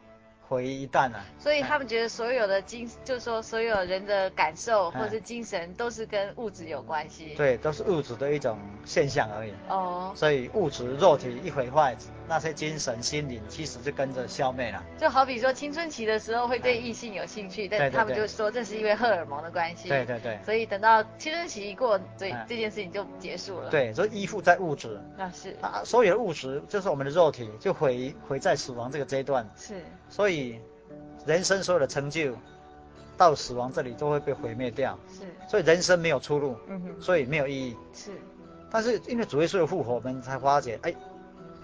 [0.49, 1.25] 毁于一旦啊！
[1.39, 7.35] 所以他们觉得所有的精，就是说所有人的感受或是精神都是跟物质有关系。
[7.35, 9.53] 对，都是物质的一种现象而已。
[9.69, 10.13] 哦。
[10.15, 11.97] 所以物质肉体一毁坏，
[12.29, 14.85] 那些精神心灵其实就跟着消灭了。
[14.99, 19.89] 就好比说青春期的时候会对异性有兴趣，但他们就说这是因为荷尔蒙的关系。
[19.89, 20.39] 对对对。
[20.45, 23.71] 所以等到青春期一过，所以这件事情就结束了。
[23.71, 25.01] 对，所以依附在物质。
[25.17, 25.57] 那是。
[25.63, 29.49] 啊，所有的物质就是我们的肉体，就毁毁在死亡这个阶段。
[29.57, 29.83] 是。
[30.11, 30.34] 所以。
[31.27, 32.35] 人生所有的成就，
[33.17, 34.99] 到死亡这里都会被毁灭掉。
[35.09, 36.57] 是，所以人生没有出路。
[36.67, 37.77] 嗯哼，所以没有意义。
[37.93, 38.11] 是，
[38.71, 40.95] 但是因为主耶稣的复活，我们才发觉，哎，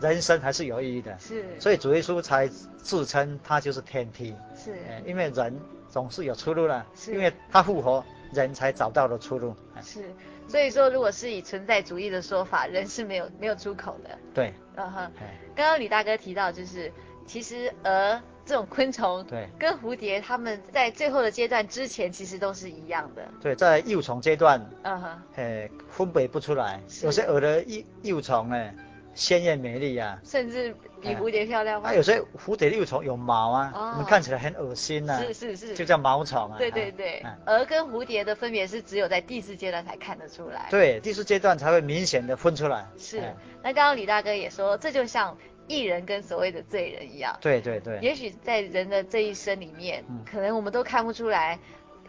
[0.00, 1.18] 人生还是有意义的。
[1.18, 4.34] 是，所以主耶稣才自称他就是天梯。
[4.56, 6.86] 是，因为人总是有出路了。
[6.94, 8.02] 是，因为他复活，
[8.32, 9.54] 人才找到了出路。
[9.82, 10.04] 是，
[10.48, 14.16] 所以说，如果是以存在主义的说法，人是没有没有出口的。
[14.32, 14.54] 对。
[14.76, 15.10] 嗯哼。
[15.54, 16.90] 刚刚李大哥提到，就是
[17.26, 18.22] 其实蛾。
[18.50, 23.22] 这种昆虫对，跟蝴蝶，它们在最后的阶段之前其实都是一样的。
[23.40, 26.80] 对，在幼虫阶段，嗯哼，诶，分别不出来。
[27.04, 28.70] 有些蛾的幼幼虫呢，
[29.14, 31.90] 鲜艳美丽啊，甚至比蝴蝶漂亮吗？
[31.90, 35.22] 啊，有些蝴蝶的幼虫有毛啊，我们看起来很恶心呐。
[35.22, 36.58] 是是是，就叫毛虫啊。
[36.58, 40.66] 对对对，蛾跟蝴蝶的分别是只有在第四阶段才看得出来。
[40.70, 42.84] 对，第四阶段才会明显的分出来。
[42.98, 43.22] 是，
[43.62, 45.38] 那刚刚李大哥也说，这就像。
[45.70, 47.98] 义人跟所谓的罪人一样，对对对。
[48.02, 51.58] 也许在人的这一生里面，嗯、可能我们都看不出来。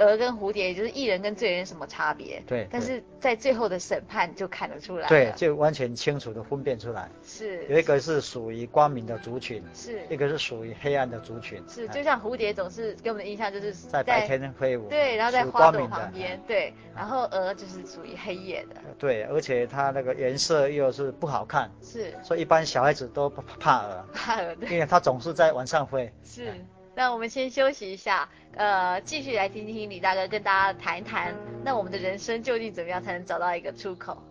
[0.02, 2.42] 蛾跟蝴蝶，也就是艺人跟罪人什么差别？
[2.48, 2.68] 对。
[2.72, 5.08] 但是在最后的审判就看得出来。
[5.08, 7.10] 对，就完全清楚的分辨出来。
[7.24, 7.66] 是。
[7.68, 10.02] 有一个是属于光明的族群，是。
[10.10, 11.64] 一个是属于黑暗的族群。
[11.68, 14.90] 是，就像蝴蝶总是给我们的印象就是在白天飞舞。
[14.90, 16.42] 对，然后在花朵旁边。
[16.48, 16.74] 对。
[16.96, 18.82] 然后蛾就是属于黑夜的。
[18.98, 21.72] 对，而且它那个颜色又是不好看。
[21.82, 22.14] 是。
[22.24, 24.06] 所以一般小孩子都怕蛾。
[24.14, 24.56] 怕蛾。
[24.56, 24.70] 对。
[24.70, 26.12] 因为它总是在晚上飞。
[26.24, 26.54] 是。
[26.94, 34.22] 那我们先休息一下，呃，继续来听听李大哥跟大家谈一谈，那我们的人生究竟怎么样才能找到一个出口？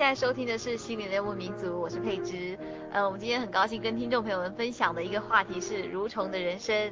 [0.00, 2.58] 现在收听的是《心灵的游牧民族》，我是佩芝。
[2.90, 6.90] 呃，我们今天很高兴跟听众朋友们分享的一个话题是蠕虫的人生。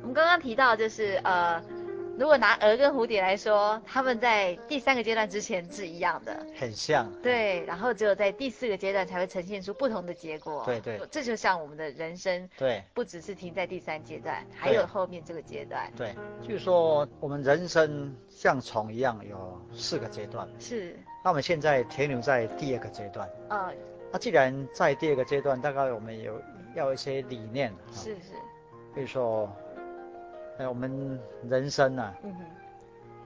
[0.00, 1.62] 我们刚刚提到就是呃。
[2.18, 7.12] 如果拿蛾跟蝴蝶来说，他们在第三个阶段之前是一样的，很像。
[7.22, 10.62] 对，然后只有在第四个阶段才会呈现出不同的结果。
[10.64, 15.92] 对对，这就像我们的人生，对，不只是停在第三阶段，还有后面这个阶段。
[15.94, 20.48] 对，就是说我们人生像虫一样有四个阶段。
[20.58, 20.98] 是。
[21.26, 23.28] 那我们现在停留在第二个阶段。
[23.48, 23.74] 嗯。
[24.12, 26.40] 那既然在第二个阶段，大概我们有
[26.76, 27.74] 要一些理念。
[27.92, 28.34] 是是。
[28.94, 29.50] 比如说。
[30.58, 32.14] 哎，我们人生呢、啊，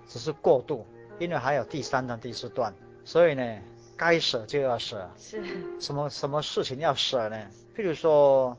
[0.09, 0.85] 只是过渡，
[1.19, 3.59] 因为还有第三段、第四段，所以呢，
[3.97, 5.09] 该舍就要舍。
[5.17, 5.41] 是。
[5.79, 7.37] 什么什么事情要舍呢？
[7.77, 8.57] 譬如说，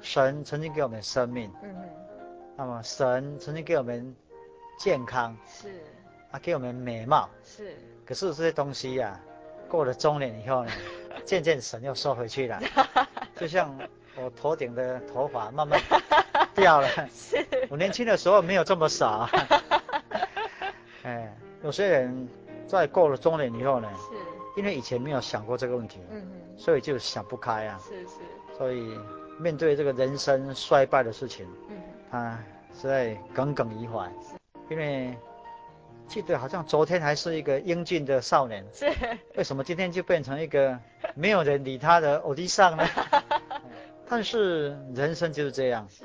[0.00, 1.84] 神曾经给我们生命，嗯哼。
[2.56, 4.12] 那么神曾经给我们
[4.78, 5.68] 健康，是。
[6.32, 7.76] 啊，给我们美貌，是。
[8.10, 9.14] 可是这些东西呀、啊，
[9.68, 10.72] 过了中年以后呢，
[11.24, 12.60] 渐渐神又收回去了，
[13.38, 13.72] 就像
[14.16, 15.80] 我头顶的头发慢慢。
[16.56, 17.46] 掉了，是。
[17.70, 19.30] 我年轻的时候没有这么傻。
[21.04, 22.28] 哎，有些人
[22.66, 24.16] 在过了中年以后呢，是。
[24.56, 27.80] 因为以前没有想过这个问题，嗯嗯，所以就想不开啊。
[27.88, 28.16] 是是。
[28.58, 28.98] 所以
[29.38, 31.76] 面对这个人生衰败的事情，嗯
[32.10, 32.38] 哼，他
[32.74, 34.04] 实在耿耿于怀。
[34.20, 34.34] 是。
[34.68, 35.16] 因为
[36.10, 38.92] 记得好像昨天还是一个英俊的少年，是。
[39.36, 40.76] 为什么今天就变成一个
[41.14, 42.84] 没有人理他的欧弟桑呢？
[44.08, 45.86] 但是人生就是这样。
[45.88, 46.04] 是。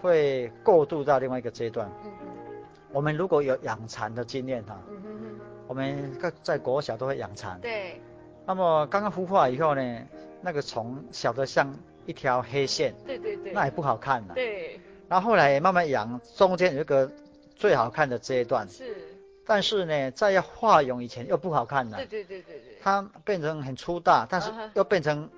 [0.00, 1.90] 会过渡到另外一个阶段。
[2.92, 5.40] 我们如果有养蚕的经验哈，嗯哼哼。
[5.66, 7.58] 我们在在国小都会养蚕。
[7.60, 8.00] 对。
[8.46, 9.98] 那么刚刚孵化以后呢，
[10.40, 11.74] 那个虫小的像
[12.06, 12.94] 一条黑线。
[13.04, 13.52] 对对对。
[13.52, 14.34] 那也不好看了。
[14.34, 14.78] 对。
[15.08, 17.10] 然后后来慢慢养，中间有一个
[17.56, 18.68] 最好看的阶段。
[18.68, 18.94] 是。
[19.46, 21.96] 但是呢，在要化蛹以前又不好看了。
[21.98, 22.78] 对对对对对。
[22.82, 25.30] 它变成很粗大，但是又变成、uh.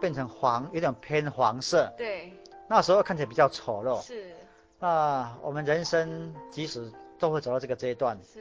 [0.00, 1.92] 变成黄，有点偏黄色。
[1.96, 2.32] 对。
[2.68, 4.32] 那时候看起来比较丑陋，是。
[4.78, 8.40] 那我们人生即使都会走到这个阶段，是。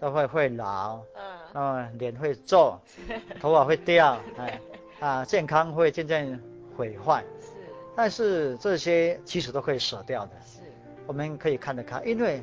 [0.00, 1.38] 都会会老，嗯。
[1.52, 2.78] 那么脸会皱，
[3.40, 4.60] 头发会掉，哎，
[5.00, 6.40] 啊，健康会渐渐
[6.76, 7.48] 毁坏，是。
[7.94, 10.60] 但是这些其实都可以舍掉的，是。
[11.06, 12.42] 我们可以看得开，因为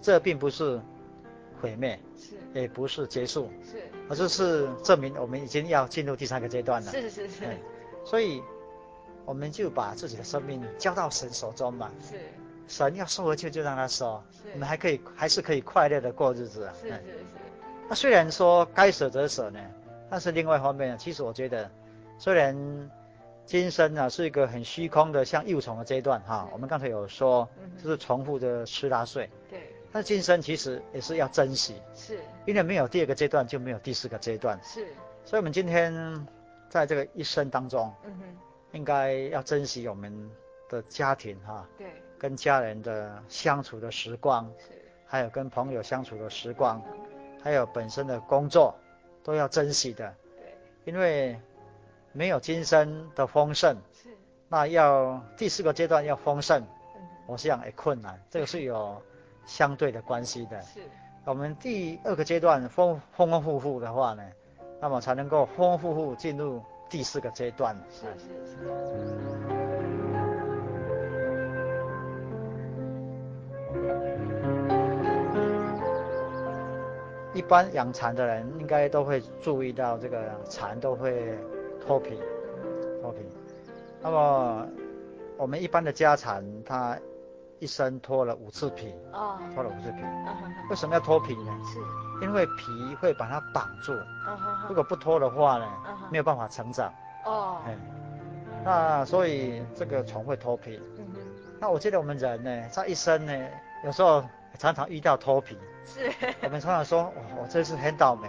[0.00, 0.80] 这并不是
[1.62, 2.60] 毁灭，是。
[2.60, 3.80] 也不是结束，是。
[4.10, 7.44] 而这是证明我们已经要进入第三个阶段了，是是是。
[8.04, 8.42] 所以。
[9.24, 11.92] 我们就把自己的生命交到神手中嘛。
[12.02, 12.16] 是。
[12.66, 14.20] 神要收回去就让他收。
[14.32, 14.50] 是。
[14.52, 16.74] 我们还可以还是可以快乐的过日子啊。
[16.80, 17.02] 是是是。
[17.88, 19.60] 那虽然说该舍则舍呢，
[20.10, 21.70] 但是另外一方面呢，其实我觉得，
[22.18, 22.90] 虽然
[23.46, 27.48] 今生啊是一个很虚空的像幼虫的阶段哈，我们刚才有说，
[27.80, 29.30] 就是重复的吃拉睡。
[29.48, 29.71] 对。
[29.92, 31.76] 但今生其实也是要珍惜。
[31.94, 32.18] 是。
[32.46, 34.58] 因为没有第二个阶段，就没有第四个阶段。
[34.62, 34.86] 是。
[35.24, 36.26] 所以我们今天
[36.68, 37.92] 在这个一生当中。
[38.04, 38.36] 嗯哼。
[38.72, 40.30] 应该要珍惜我们
[40.66, 41.86] 的家庭哈，对，
[42.18, 44.72] 跟家人的相处的时光，是，
[45.04, 46.82] 还有跟朋友相处的时光，
[47.42, 48.74] 还有本身的工作，
[49.22, 50.56] 都要珍惜的，对，
[50.90, 51.38] 因为
[52.12, 54.08] 没有今生的丰盛，是，
[54.48, 56.62] 那要第四个阶段要丰盛，
[56.96, 59.02] 嗯，我想也困难，这个是有
[59.46, 60.80] 相对的关系的，是，
[61.24, 64.22] 我们第二个阶段丰丰丰富富的话呢，
[64.80, 66.62] 那么才能够丰丰富富进入。
[66.90, 68.58] 第四个阶段是是是。
[77.32, 81.34] 一般养蚕的人应该都会注意到，这个蚕都会
[81.80, 82.20] 脱皮，
[83.00, 83.20] 脱皮。
[84.02, 84.68] 那么
[85.38, 86.98] 我们一般的家蚕，它
[87.62, 89.98] 一生脱了五次皮，哦，脱了五次皮。
[90.68, 91.56] 为什么要脱皮呢？
[91.64, 91.78] 是。
[92.20, 93.92] 因为皮会把它绑住，
[94.68, 95.66] 如果不脱的话呢，
[96.10, 96.92] 没有办法成长。
[97.24, 97.62] 哦。
[97.64, 97.76] 哎，
[98.64, 100.82] 那所以这个虫会脱皮。
[100.98, 101.06] 嗯。
[101.60, 103.48] 那我记得我们人呢，在一生呢，
[103.84, 104.24] 有时候
[104.58, 105.56] 常常遇到脱皮。
[105.86, 106.12] 是。
[106.42, 108.28] 我们常常说，哦，我这次很倒霉，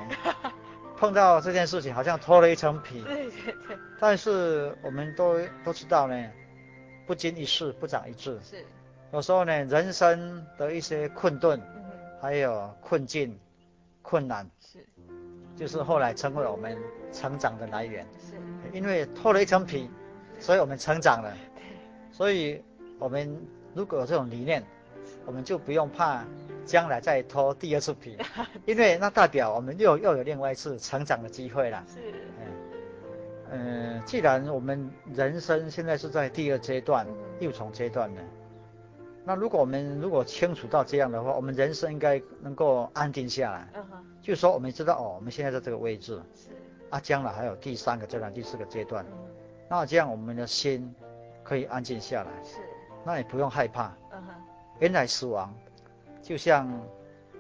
[0.96, 3.02] 碰到这件事情好像脱了一层皮。
[3.02, 3.78] 对对对。
[4.00, 6.30] 但是我们都都知道呢，
[7.08, 8.40] 不经一事不长一智。
[8.44, 8.64] 是。
[9.14, 11.84] 有时候呢，人生的一些困顿，嗯，
[12.20, 13.38] 还有困境。
[14.02, 14.80] 困难是，
[15.56, 16.78] 就是后来成为我们
[17.14, 18.06] 成长的来源。
[18.20, 18.36] 是，
[18.78, 19.90] 因为脱了一层皮，
[20.40, 21.34] 所以我们成长了。
[21.56, 21.64] 对，
[22.12, 22.62] 所以
[23.00, 23.40] 我们
[23.74, 24.62] 如果有这种理念，
[25.26, 26.26] 我们就不用怕
[26.66, 28.18] 将来再脱第二次皮，
[28.66, 31.82] 因为那代表我们又又有另外一次成长的机会了。
[31.88, 32.00] 是，
[33.52, 37.08] 嗯，既然我们人生现在是在第二阶段，
[37.40, 38.22] 幼虫阶段呢。
[39.26, 43.68] 那如果我们如果清楚到这样的话，我们人生应该能够安定下来。
[43.76, 44.06] 嗯哼。
[44.22, 46.22] 就是说，我们知道哦，我们现在在这个位置。
[46.36, 46.50] 是。
[46.90, 49.18] 啊，将来还有第三个阶段、第四个阶段，嗯、
[49.68, 50.94] 那这样我们的心
[51.42, 52.60] 可以安静下来，是，
[53.04, 53.92] 那也不用害怕。
[54.12, 54.34] 嗯哼，
[54.78, 55.52] 原来死亡
[56.22, 56.72] 就像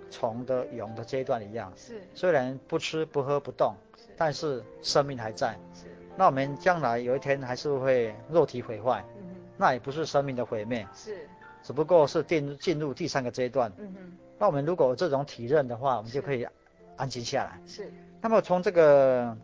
[0.10, 5.56] 虫的蛹的阶段一样，是，虽然不吃不喝不动，是，但是生命还在。
[5.72, 5.86] 是，
[6.18, 11.30] 那我们将来有一天还是会肉体毁坏，嗯哼，那也不是生命的毁灭，是，
[11.64, 13.72] 只不过是进进入第三个阶段。
[13.78, 16.46] 嗯哼，那我们如果有这种体认的话，我们就可以。
[16.96, 17.60] 安静下来。
[17.66, 17.92] 是。
[18.22, 19.36] 那么从这个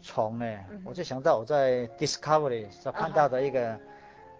[0.00, 3.78] 虫呢，嗯、我就想到我在 Discovery 所看到的一个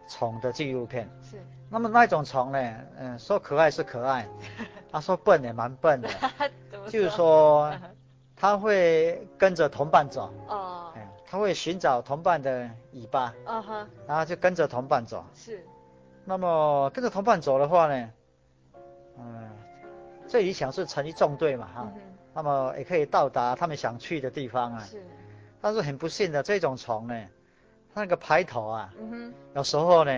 [0.09, 1.07] 虫的纪录片。
[1.23, 1.37] 是。
[1.69, 4.27] 那么那种虫呢，嗯，说可爱是可爱，
[4.91, 6.09] 他、啊、说笨也蛮笨的。
[6.89, 7.71] 就是说，
[8.35, 10.33] 他会跟着同伴走。
[10.49, 10.91] 哦。
[10.97, 13.35] 嗯，他会寻找同伴的尾巴。
[13.45, 13.89] 啊哈。
[14.07, 15.23] 然后就跟着同伴走。
[15.35, 15.63] 是。
[16.27, 18.11] 那么跟着同伴走的话呢，
[19.19, 19.51] 嗯，
[20.29, 21.93] 这理想是成一纵队嘛，哈。
[21.95, 22.03] 嗯
[22.39, 24.81] 那么也可以到达他们想去的地方啊。
[24.81, 25.03] 是。
[25.59, 27.15] 但是很不幸的，这种虫呢，
[27.95, 30.13] 它那个排头啊，嗯，有时候呢，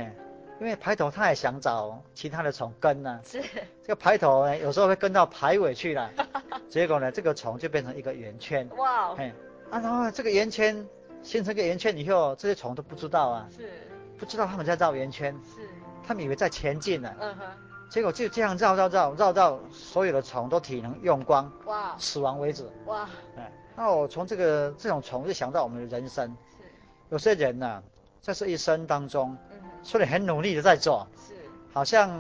[0.58, 3.20] 因为排头它也想找其他的虫跟呢、啊。
[3.24, 3.40] 是。
[3.84, 6.10] 这个排头呢，有时候会跟到排尾去了。
[6.68, 8.68] 结果呢，这个虫就变成一个圆圈。
[8.76, 9.14] 哇。
[9.14, 9.32] 嘿。
[9.70, 10.84] 啊，然后这个圆圈
[11.22, 13.48] 形成个圆圈以后，这些虫都不知道啊。
[13.56, 13.70] 是。
[14.18, 15.32] 不知道他们在绕圆圈。
[15.54, 15.68] 是。
[16.08, 17.14] 他们以为在前进呢。
[17.20, 17.44] 嗯哼。
[17.90, 22.70] 结果就这样绕绕绕绕到所有的虫都体能用光，哇，死亡为止。
[22.84, 26.28] 哇，哎，那我从这个这种虫就想到我们的人生，
[26.58, 26.62] 是，
[27.08, 27.82] 有些人呢、啊，
[28.20, 31.32] 在这一生当中，嗯，虽然很努力的在做，是，
[31.72, 32.10] 好像，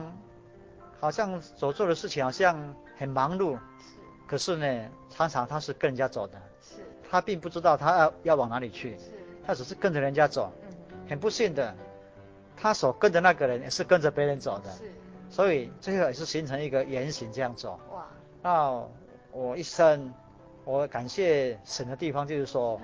[0.98, 3.60] 好像所做的事情好像很忙碌，是，
[4.26, 6.76] 可是呢，常常他是跟人家走的，是，
[7.10, 9.10] 他并不知道他要要往哪里去，是，
[9.46, 11.76] 他只是跟着人家走，嗯，很不幸的，
[12.60, 14.92] 他所跟的那个人也是跟着别人走的，是。
[15.30, 17.78] 所以最后也是形成一个圆形这样走。
[17.92, 18.06] 哇！
[18.42, 18.82] 那
[19.30, 20.12] 我一生，
[20.64, 22.80] 我感谢神的地方就是说，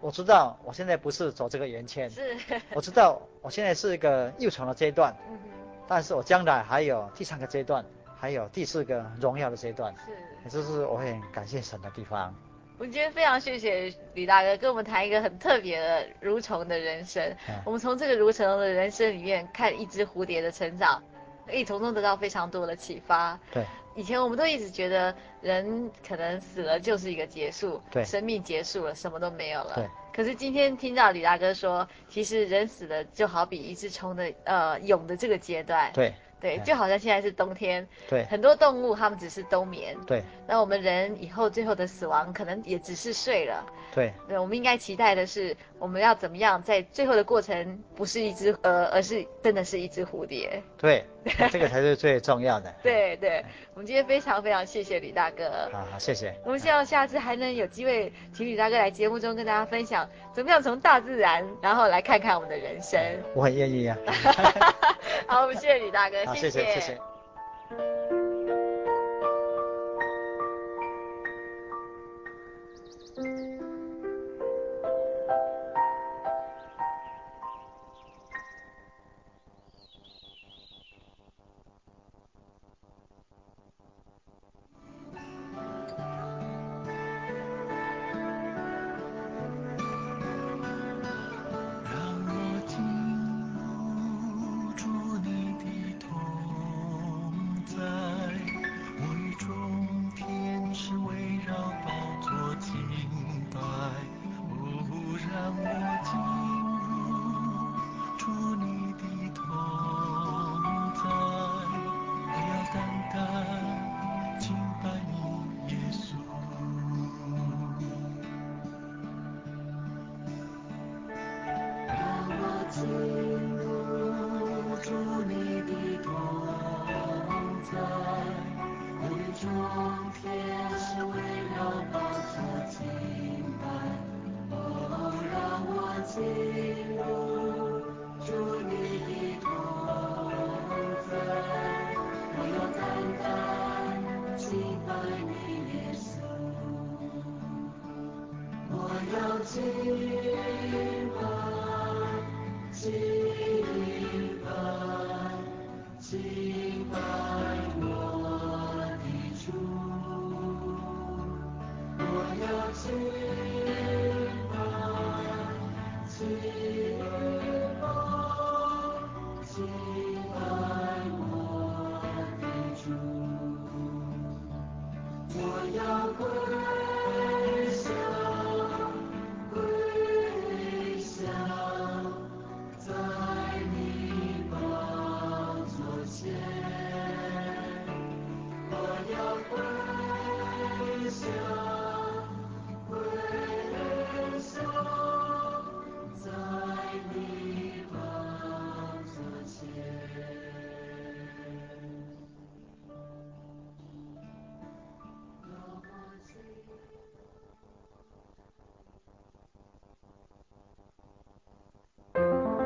[0.00, 2.36] 我知道我现在不是走这个圆圈，是。
[2.74, 5.48] 我知道我现在是一个幼虫的阶段，嗯哼。
[5.86, 7.84] 但是我将来还有第三个阶段，
[8.16, 10.12] 还有第四个荣耀的阶段，是。
[10.44, 12.34] 也就是我很感谢神的地方。
[12.78, 17.22] 我今天非常谢谢李大哥跟我们谈一个很特别的蠕虫的人生。
[17.48, 17.54] 嗯。
[17.64, 21.02] 我们从这个蠕虫的人生里面看一只蝴蝶的成长。
[21.46, 23.38] 可以从中得到非常多的启发。
[23.52, 23.62] 对，
[23.94, 29.74] 以前我们都一直觉得人可能死了就是一个结束，对，生命结束了，什么都没有了。
[29.74, 29.86] 对。
[30.14, 35.92] 可是今天听到李大哥说，其实人死了就好比一只虫的呃蛹的这个阶段。
[35.92, 36.14] 对。
[36.44, 40.22] 对，就好像现在是冬天，对，很多动物它们只是冬眠，对。
[40.46, 43.64] 那我们人以后最后的死亡可能也只是睡了，
[43.94, 44.12] 对。
[44.28, 50.62] 对，我们应该期待的是，我们要怎么样在最后的过程，不是一只呃，而是真的是一只蝴蝶。
[50.76, 51.02] 对，
[51.50, 52.70] 这个才是最重要的。
[52.82, 53.42] 对对，
[53.72, 55.70] 我们今天非常非常谢谢李大哥。
[55.72, 56.34] 好好，谢谢。
[56.44, 63.00] 我们希望下次还能有机会请李大哥来节目中跟大家分享，怎么样从大自然，然后来看看我们的人生。
[63.34, 63.96] 我很愿意啊。
[65.26, 66.64] 好，我们谢谢李大哥， 谢谢。
[66.74, 66.98] 谢谢，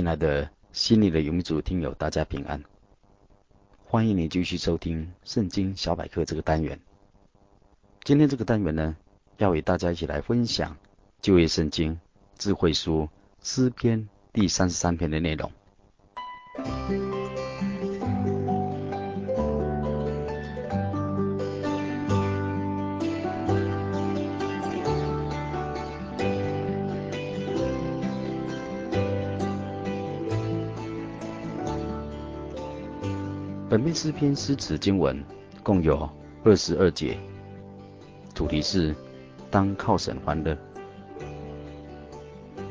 [0.00, 0.48] 亲爱的。
[0.72, 2.64] 心里的游牧民族听友，大家平安，
[3.84, 6.80] 欢迎你继续收听《圣经小百科》这个单元。
[8.02, 8.96] 今天这个单元呢，
[9.36, 10.74] 要与大家一起来分享
[11.20, 12.00] 旧约圣经
[12.38, 13.10] 智慧书
[13.42, 15.52] 诗篇第三十三篇的内容。
[33.70, 35.24] 本篇诗篇诗词经文
[35.62, 36.10] 共有
[36.42, 37.16] 二十二节，
[38.34, 38.92] 主题是
[39.48, 40.58] 当靠神欢乐。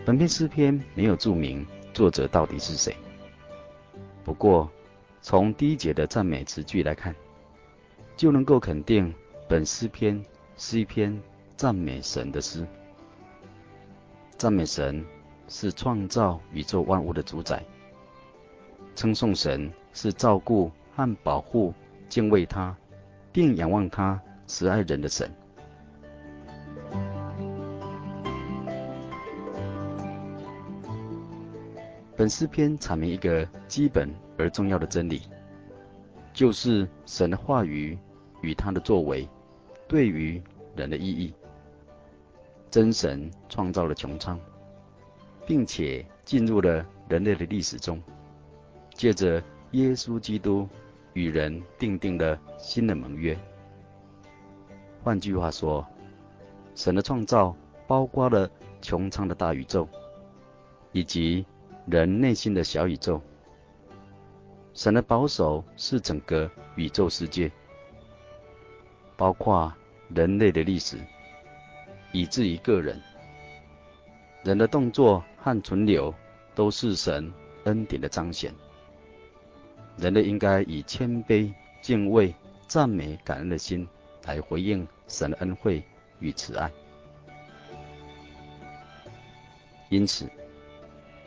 [0.06, 2.94] 本篇诗篇没有注明作者到底是谁，
[4.26, 4.70] 不过
[5.22, 7.16] 从第一节的赞美词句来看，
[8.18, 9.16] 就能够肯定
[9.48, 10.22] 本诗篇
[10.58, 11.18] 是一篇
[11.56, 12.68] 赞美神的诗。
[14.38, 15.02] 赞美神
[15.48, 17.64] 是创造宇宙万物的主宰，
[18.98, 20.70] 称颂神是照顾。
[21.00, 21.74] 和保护、
[22.10, 22.76] 敬畏他，
[23.32, 25.32] 并仰望他慈爱人的神。
[32.18, 35.22] 本诗篇阐明一个基本而重要的真理，
[36.34, 37.98] 就是神的话语
[38.42, 39.26] 与他的作为
[39.88, 40.42] 对于
[40.76, 41.34] 人的意义。
[42.70, 44.38] 真神创造了穹苍，
[45.48, 48.04] 并且进入了人类的历史中，
[48.94, 49.42] 借着
[49.72, 50.68] 耶稣基督。
[51.20, 53.38] 与人订定了新的盟约。
[55.04, 55.86] 换句话说，
[56.76, 57.54] 神的创造
[57.86, 58.50] 包括了
[58.82, 59.86] 穹苍的大宇宙，
[60.94, 61.46] 以及
[61.88, 63.22] 人内心的小宇宙。
[64.74, 67.52] 神的保守是整个宇宙世界，
[69.18, 69.74] 包括
[70.16, 70.98] 人类的历史，
[72.14, 72.98] 以至于个人。
[74.46, 76.16] 人的动作和存留，
[76.56, 77.30] 都是神
[77.66, 78.54] 恩典的彰显。
[80.00, 82.34] 人类应该以谦卑、敬畏、
[82.68, 83.86] 赞美、感恩的心
[84.24, 85.84] 来回应神的恩惠
[86.20, 86.72] 与慈爱。
[89.90, 90.30] 因此，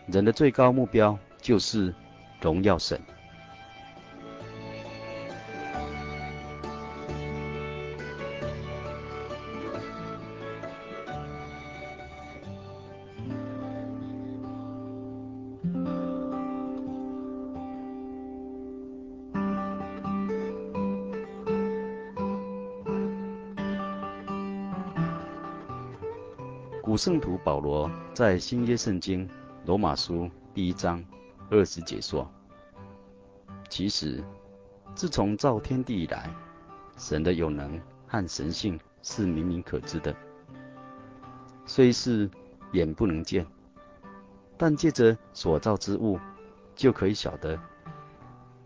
[0.07, 1.95] 人的最高目标就是
[2.41, 2.99] 荣耀神。
[27.45, 29.29] 保罗在新约圣经
[29.67, 31.05] 罗马书第一章
[31.51, 32.31] 二十节说
[33.69, 34.23] ：“其实，
[34.95, 36.31] 自从造天地以来，
[36.97, 40.15] 神的有能和神性是明明可知的，
[41.67, 42.31] 虽是
[42.75, 43.45] 眼不能见，
[44.57, 46.21] 但借着所造之物，
[46.77, 47.59] 就可以晓得，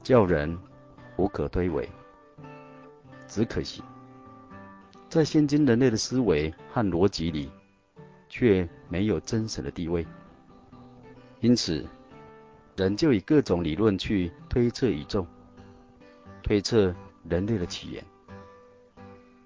[0.02, 0.54] 叫人
[1.16, 1.88] 无可推诿。
[3.26, 3.82] 只可惜，
[5.08, 7.50] 在现今人类的思维和逻辑里。”
[8.28, 10.06] 却没有真实的地位，
[11.40, 11.84] 因此，
[12.76, 15.26] 人就以各种理论去推测宇宙，
[16.42, 16.94] 推测
[17.28, 18.04] 人类的起源，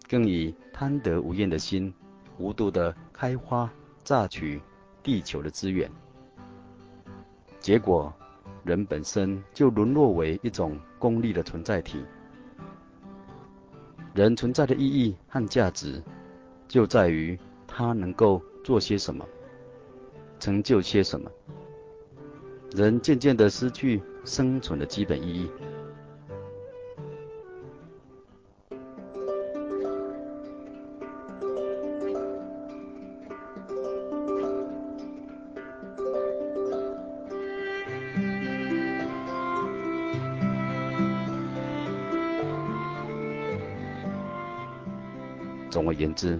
[0.09, 1.93] 更以贪得无厌的心，
[2.39, 3.71] 无度的开发
[4.03, 4.61] 榨取
[5.03, 5.91] 地球的资源，
[7.59, 8.13] 结果，
[8.65, 12.05] 人本身就沦落为一种功利的存在体。
[14.13, 16.03] 人存在的意义和价值，
[16.67, 19.27] 就在于他能够做些什么，
[20.39, 21.31] 成就些什么。
[22.73, 25.51] 人渐渐地失去生存的基本意义。
[45.71, 46.39] 总而言之，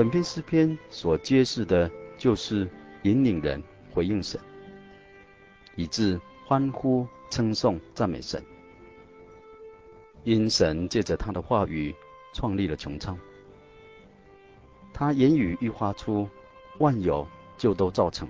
[0.00, 2.66] 本篇诗篇所揭示的，就是
[3.02, 4.40] 引领人回应神，
[5.76, 8.42] 以致欢呼、称颂、赞美神。
[10.24, 11.94] 因神借着他的话语
[12.32, 13.14] 创立了穹苍，
[14.90, 16.26] 他言语一发出，
[16.78, 17.28] 万有
[17.58, 18.26] 就都造成。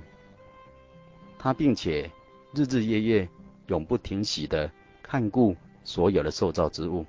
[1.38, 2.10] 他并且
[2.52, 3.28] 日日夜夜
[3.68, 4.68] 永不停息地
[5.04, 7.06] 看顾所有的受造之物，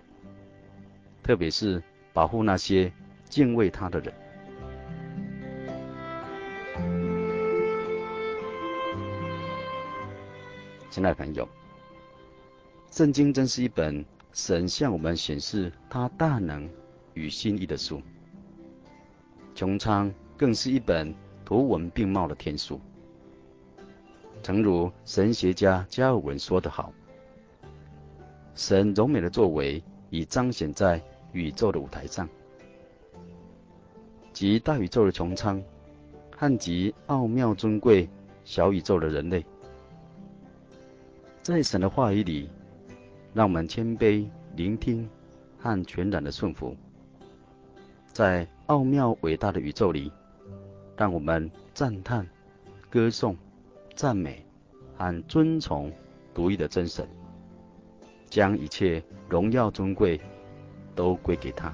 [1.23, 1.81] 特别是。
[2.13, 2.93] 保护那些
[3.23, 4.13] 敬畏他的人。
[10.91, 11.47] 亲爱的朋友，
[12.91, 16.69] 圣经真是一本神向我们显示他大能
[17.13, 18.01] 与心意的书。
[19.55, 21.15] 穹苍更是一本
[21.45, 22.79] 图文并茂的天书。
[24.43, 26.93] 诚如神学家加尔文说得好
[28.53, 29.81] ：“神柔美的作为
[30.11, 31.01] 已彰显在。”
[31.33, 32.27] 宇宙的舞台上，
[34.33, 35.63] 及大宇宙的穹苍，
[36.35, 38.09] 和极奥妙尊贵
[38.43, 39.45] 小宇宙的人类，
[41.43, 42.49] 在神的话语里，
[43.33, 45.09] 让我们谦卑聆听
[45.57, 46.75] 和全然的顺服；
[48.05, 50.11] 在奥妙伟大的宇宙里，
[50.95, 52.27] 让我们赞叹、
[52.89, 53.35] 歌颂、
[53.95, 54.45] 赞美
[54.97, 55.91] 和尊崇
[56.33, 57.07] 独一的真神，
[58.29, 60.19] 将一切荣耀尊贵。
[60.93, 61.73] 都归给他。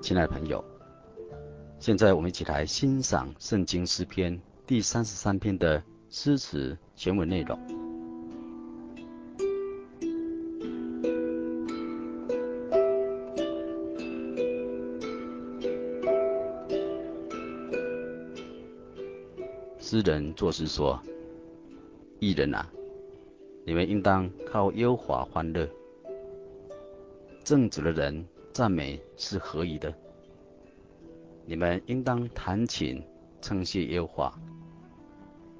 [0.00, 0.64] 亲爱的朋友，
[1.82, 4.32] 现在我们一起来欣赏《圣经诗篇》
[4.64, 7.58] 第三十三篇的诗词全文内容。
[19.80, 21.02] 诗人作诗说。
[22.20, 22.64] 艺人啊，
[23.66, 25.68] 你们应当靠优华欢乐。
[27.42, 29.92] 正直的人赞美是合宜的。
[31.44, 33.04] 你们应当弹琴
[33.40, 34.38] 称谢耶和华，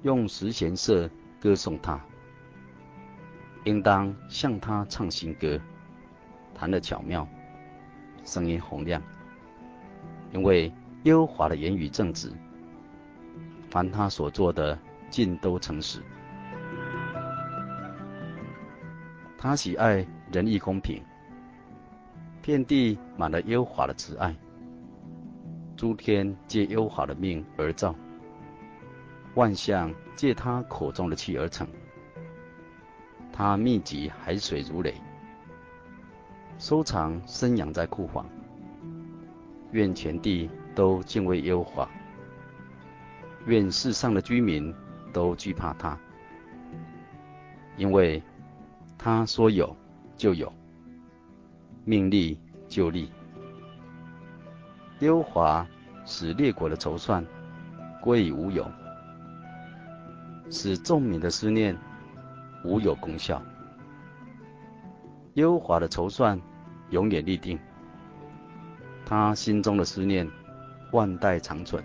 [0.01, 1.09] 用十弦瑟
[1.41, 1.99] 歌颂他。
[3.65, 5.59] 应当向他唱新歌，
[6.53, 7.27] 弹得巧妙，
[8.25, 9.01] 声音洪亮。
[10.33, 10.71] 因为
[11.03, 12.31] 耶和华的言语正直，
[13.69, 14.77] 凡他所做的
[15.09, 16.01] 尽都诚实。
[19.37, 21.03] 他喜爱仁义公平，
[22.41, 24.35] 遍地满了耶和华的慈爱。
[25.83, 27.93] 诸天借优华的命而造，
[29.33, 31.67] 万象借他口中的气而成。
[33.33, 34.93] 他密集海水如雷，
[36.57, 38.25] 收藏深洋在库房。
[39.73, 41.85] 愿全地都敬畏优华，
[43.45, 44.73] 愿世上的居民
[45.11, 45.99] 都惧怕他，
[47.75, 48.23] 因为。
[48.97, 49.75] 他说有
[50.15, 50.49] 就有，
[51.83, 53.11] 命立就立。
[55.03, 55.67] 耶和华
[56.05, 57.25] 使列国的筹算
[58.01, 58.65] 归于无有，
[60.49, 61.77] 使众民的思念
[62.63, 63.41] 无有功效。
[65.33, 66.39] 耶和华的筹算
[66.91, 67.59] 永远立定，
[69.05, 70.25] 他心中的思念
[70.93, 71.83] 万代长存。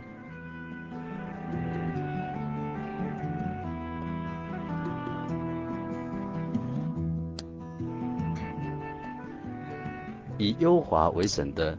[10.36, 11.76] 以耶和华为神的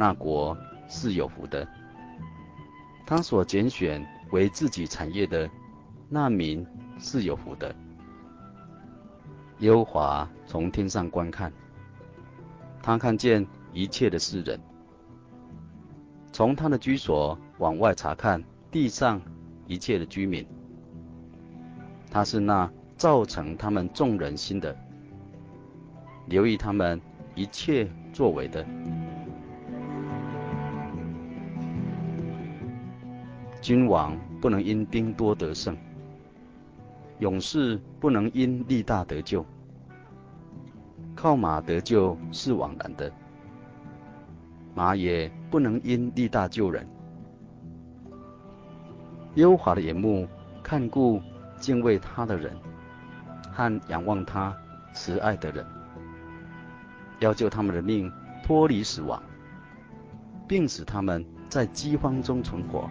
[0.00, 0.56] 那国
[0.88, 1.66] 是有福的，
[3.04, 5.50] 他所拣选为自己产业的
[6.08, 6.64] 那民
[7.00, 7.74] 是有福的。
[9.58, 11.52] 优华从天上观看，
[12.80, 14.56] 他看见一切的世人；
[16.30, 18.40] 从他的居所往外查看
[18.70, 19.20] 地上
[19.66, 20.46] 一切的居民。
[22.08, 24.76] 他是那造成他们众人心的，
[26.26, 27.00] 留意他们。
[27.34, 28.66] 一切作为的，
[33.68, 35.76] 君王不能因兵多得胜，
[37.18, 39.44] 勇士不能因力大得救。
[41.14, 43.12] 靠马得救是枉然的，
[44.74, 46.88] 马也不能因力大救人。
[49.34, 50.26] 耶和华的眼目
[50.62, 51.20] 看顾
[51.58, 52.56] 敬畏他的人，
[53.52, 54.56] 和仰望他
[54.94, 55.62] 慈爱的人，
[57.18, 58.10] 要救他们的命
[58.42, 59.22] 脱离死亡，
[60.48, 62.88] 并使他们在饥荒中存活。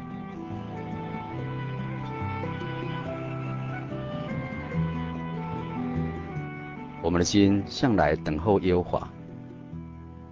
[7.08, 9.10] 我们的心向来等候耶和华，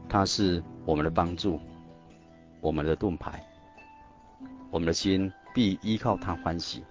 [0.10, 1.58] 他是我们的帮助，
[2.60, 3.42] 我们的盾牌。
[4.72, 6.84] 我们的心必依靠他欢喜，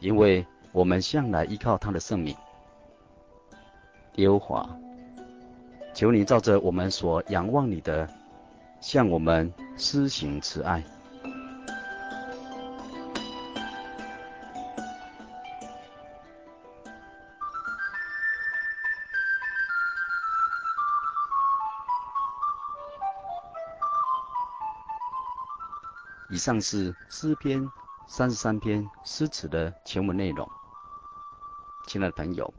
[0.00, 2.34] 因为我们向来依靠他的圣名。
[4.16, 4.68] 耶和华，
[5.94, 8.10] 求你照着我们所仰望你的，
[8.80, 10.82] 向我们施行慈爱。
[26.38, 27.68] 以上是诗篇
[28.06, 30.48] 三十三篇诗词的全文内容。
[31.88, 32.54] 亲爱的朋友，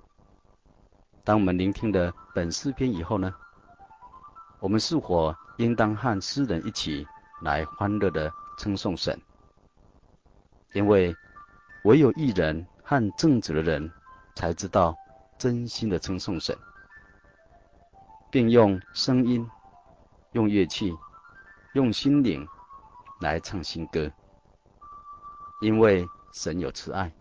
[1.24, 3.34] 当我们聆听了本诗篇以后呢，
[4.60, 7.08] 我们是否应当和诗人一起
[7.42, 9.18] 来欢乐地称颂神？
[10.74, 11.16] 因为
[11.86, 13.90] 唯有义人和正直的人
[14.36, 14.94] 才知道
[15.38, 16.54] 真心的称颂神，
[18.30, 19.50] 并用声音、
[20.34, 20.94] 用乐器、
[21.72, 22.46] 用心灵。
[23.20, 24.12] 来唱新歌，
[25.62, 27.12] 因为神有慈爱，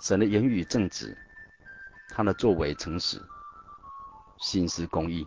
[0.00, 1.16] 神的言语正直，
[2.10, 3.20] 他的作为诚实，
[4.38, 5.26] 心思公义。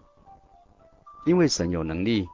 [1.26, 2.28] 因为神有能力，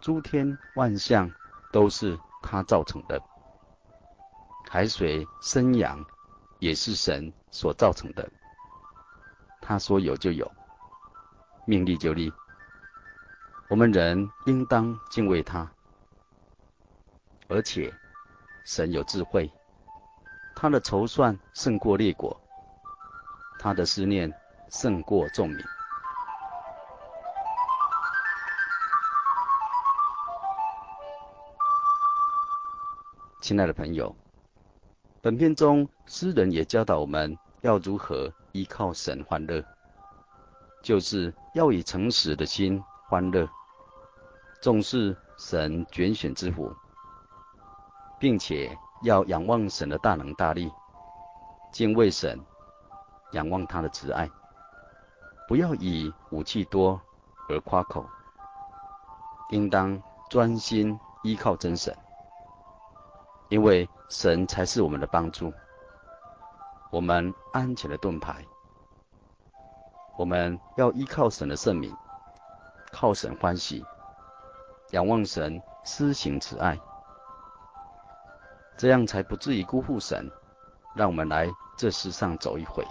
[0.00, 1.30] 诸天万象
[1.72, 3.20] 都是他造成的，
[4.70, 6.04] 海水生阳
[6.60, 8.30] 也是神所造成的。
[9.60, 10.50] 他说有就有，
[11.66, 12.32] 命立就立。
[13.68, 15.68] 我们人应当敬畏他。
[17.46, 17.92] 而且，
[18.64, 19.52] 神有智慧，
[20.56, 22.40] 他的筹算胜过列国，
[23.58, 24.32] 他的思念
[24.70, 25.58] 胜过众民。
[33.42, 34.16] 亲爱的朋友，
[35.20, 39.62] 本篇中诗人也教导我们要如何依靠神欢乐，
[40.82, 43.46] 就是要以诚实的心欢乐，
[44.62, 46.74] 重视神拣选之福。
[48.18, 50.72] 并且要仰望神的大能大力，
[51.72, 52.40] 敬畏神，
[53.32, 54.30] 仰望他的慈爱，
[55.46, 57.00] 不要以武器多
[57.48, 58.06] 而夸口，
[59.50, 60.00] 应当
[60.30, 61.94] 专心依靠真神，
[63.48, 65.52] 因为神才是我们的帮助，
[66.90, 68.44] 我们安全的盾牌。
[70.16, 71.94] 我们要依靠神的圣名，
[72.92, 73.84] 靠神欢喜，
[74.92, 76.78] 仰望神施行慈爱。
[78.76, 80.30] 这样才不至于辜负神，
[80.94, 82.86] 让我们来这世上走一回。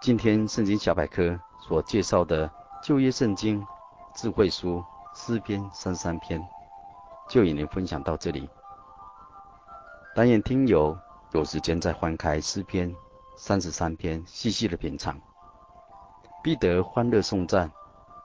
[0.00, 2.50] 今天圣经小百科所介绍的
[2.82, 3.64] 旧约圣经
[4.14, 4.82] 智慧书
[5.14, 6.42] 诗篇三十三篇，
[7.28, 8.48] 就与您分享到这里。
[10.14, 10.98] 但愿听友
[11.32, 12.92] 有时间再翻开诗篇
[13.36, 15.20] 三十三篇，细细的品尝。
[16.42, 17.70] 必得欢乐颂赞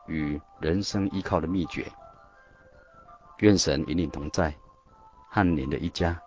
[0.08, 1.86] 与人生依靠的秘诀。
[3.40, 4.56] 愿神与你同在，
[5.30, 6.18] 和您的一家，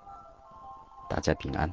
[1.09, 1.72] 大家平安。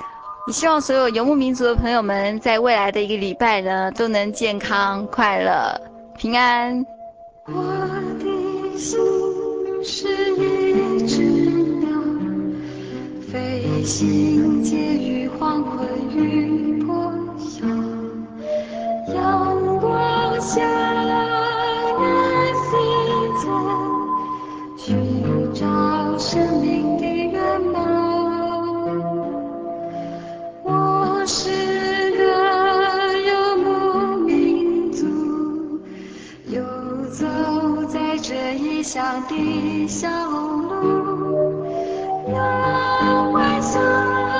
[0.47, 5.79] 也希望所有游牧民族的朋友们，在未来的一个礼拜呢，都能健康、快乐、
[6.17, 6.83] 平安。
[7.45, 7.53] 我
[8.19, 8.99] 的心
[9.83, 11.21] 是一只
[11.79, 11.89] 鸟，
[13.31, 17.65] 飞行介于黄昏与破晓，
[19.13, 20.61] 阳光下，
[21.99, 22.03] 那
[22.55, 22.71] 行
[23.43, 23.47] 走，
[24.75, 26.80] 寻找生命
[38.93, 40.09] 蓝色
[43.61, 44.30] 间，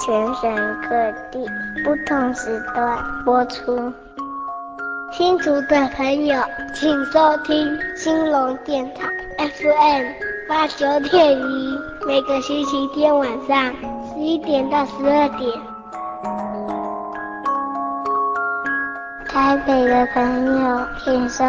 [0.00, 1.46] 全省各地
[1.84, 3.92] 不同时段播出。
[5.12, 6.42] 新竹的朋友，
[6.72, 10.06] 请收听兴隆电台 FM
[10.48, 13.74] 八九点一，每个星期天晚上
[14.08, 15.52] 十一点到十二点。
[19.28, 21.44] 台北的朋友，请收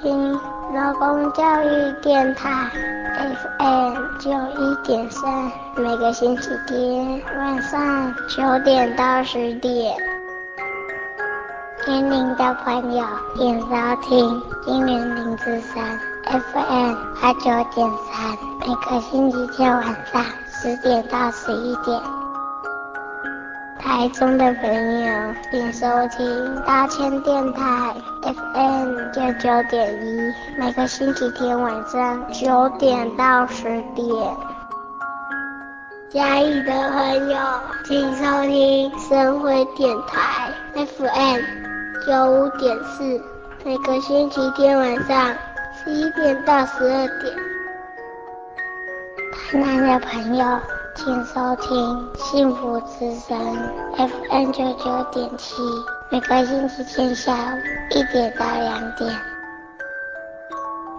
[0.00, 0.32] 听
[0.74, 2.70] 劳工教育电台。
[3.16, 9.94] FM 九一点三，每个星期天晚上九点到十点。
[11.86, 13.04] 年龄的朋友，
[13.36, 13.66] 请收
[14.00, 15.82] 听金莲林之声
[16.24, 17.42] FM 八九
[17.74, 22.00] 点三，每个星期天晚上十点到十一点。
[23.78, 33.64] 台中的朋友，请收听大千电台 FM 九九点一，每个星期天晚上九点到十
[33.94, 34.06] 点。
[36.08, 37.38] 嘉义的朋友，
[37.84, 41.40] 请收听深辉电台 FM
[42.06, 43.20] 九五点四，
[43.64, 45.34] 每个星期天晚上
[45.74, 47.34] 十一点到十二点。
[49.32, 50.44] 台南的朋友。
[50.98, 53.38] 请收听幸福之声
[53.98, 55.54] FM 九九点七，
[56.08, 57.58] 每个星期天下午
[57.90, 59.35] 一点到两点。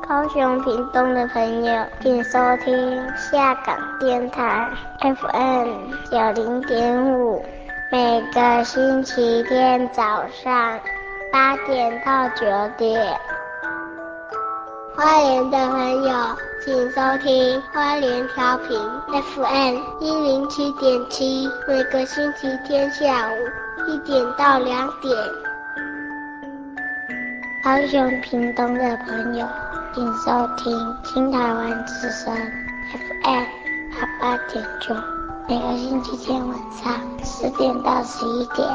[0.08, 4.70] 高雄屏东的朋友，请收听下港电台
[5.01, 7.43] FM 九零点五，
[7.91, 10.80] 每个星期天早上
[11.30, 12.45] 八点到九
[12.78, 13.20] 点。
[14.95, 16.14] 花莲的朋友。
[16.64, 18.78] 请收听花莲调频
[19.10, 23.36] FM 一零七点七，每个星期天下午
[23.88, 25.16] 一点到两点。
[27.64, 29.47] 高雄屏东的朋友，
[29.93, 32.31] 请收听新台湾之声
[32.91, 33.43] FM
[33.91, 34.93] 八八点九，
[35.47, 38.67] 每个星期天晚上十点到十一点。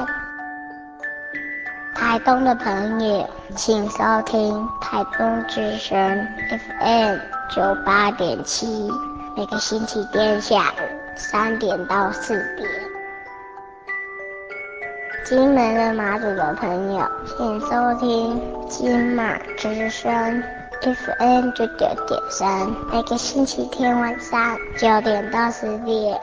[1.94, 5.96] 台东的朋友，请收听台东之声
[6.80, 7.18] FM
[7.50, 8.90] 九八点七，
[9.36, 10.82] 每个星期天下午
[11.14, 12.68] 三点到四点。
[15.24, 20.42] 金门的马祖的朋友，请收听金马之声
[20.83, 26.20] fn 九九点三每个星期天晚上九点到十点。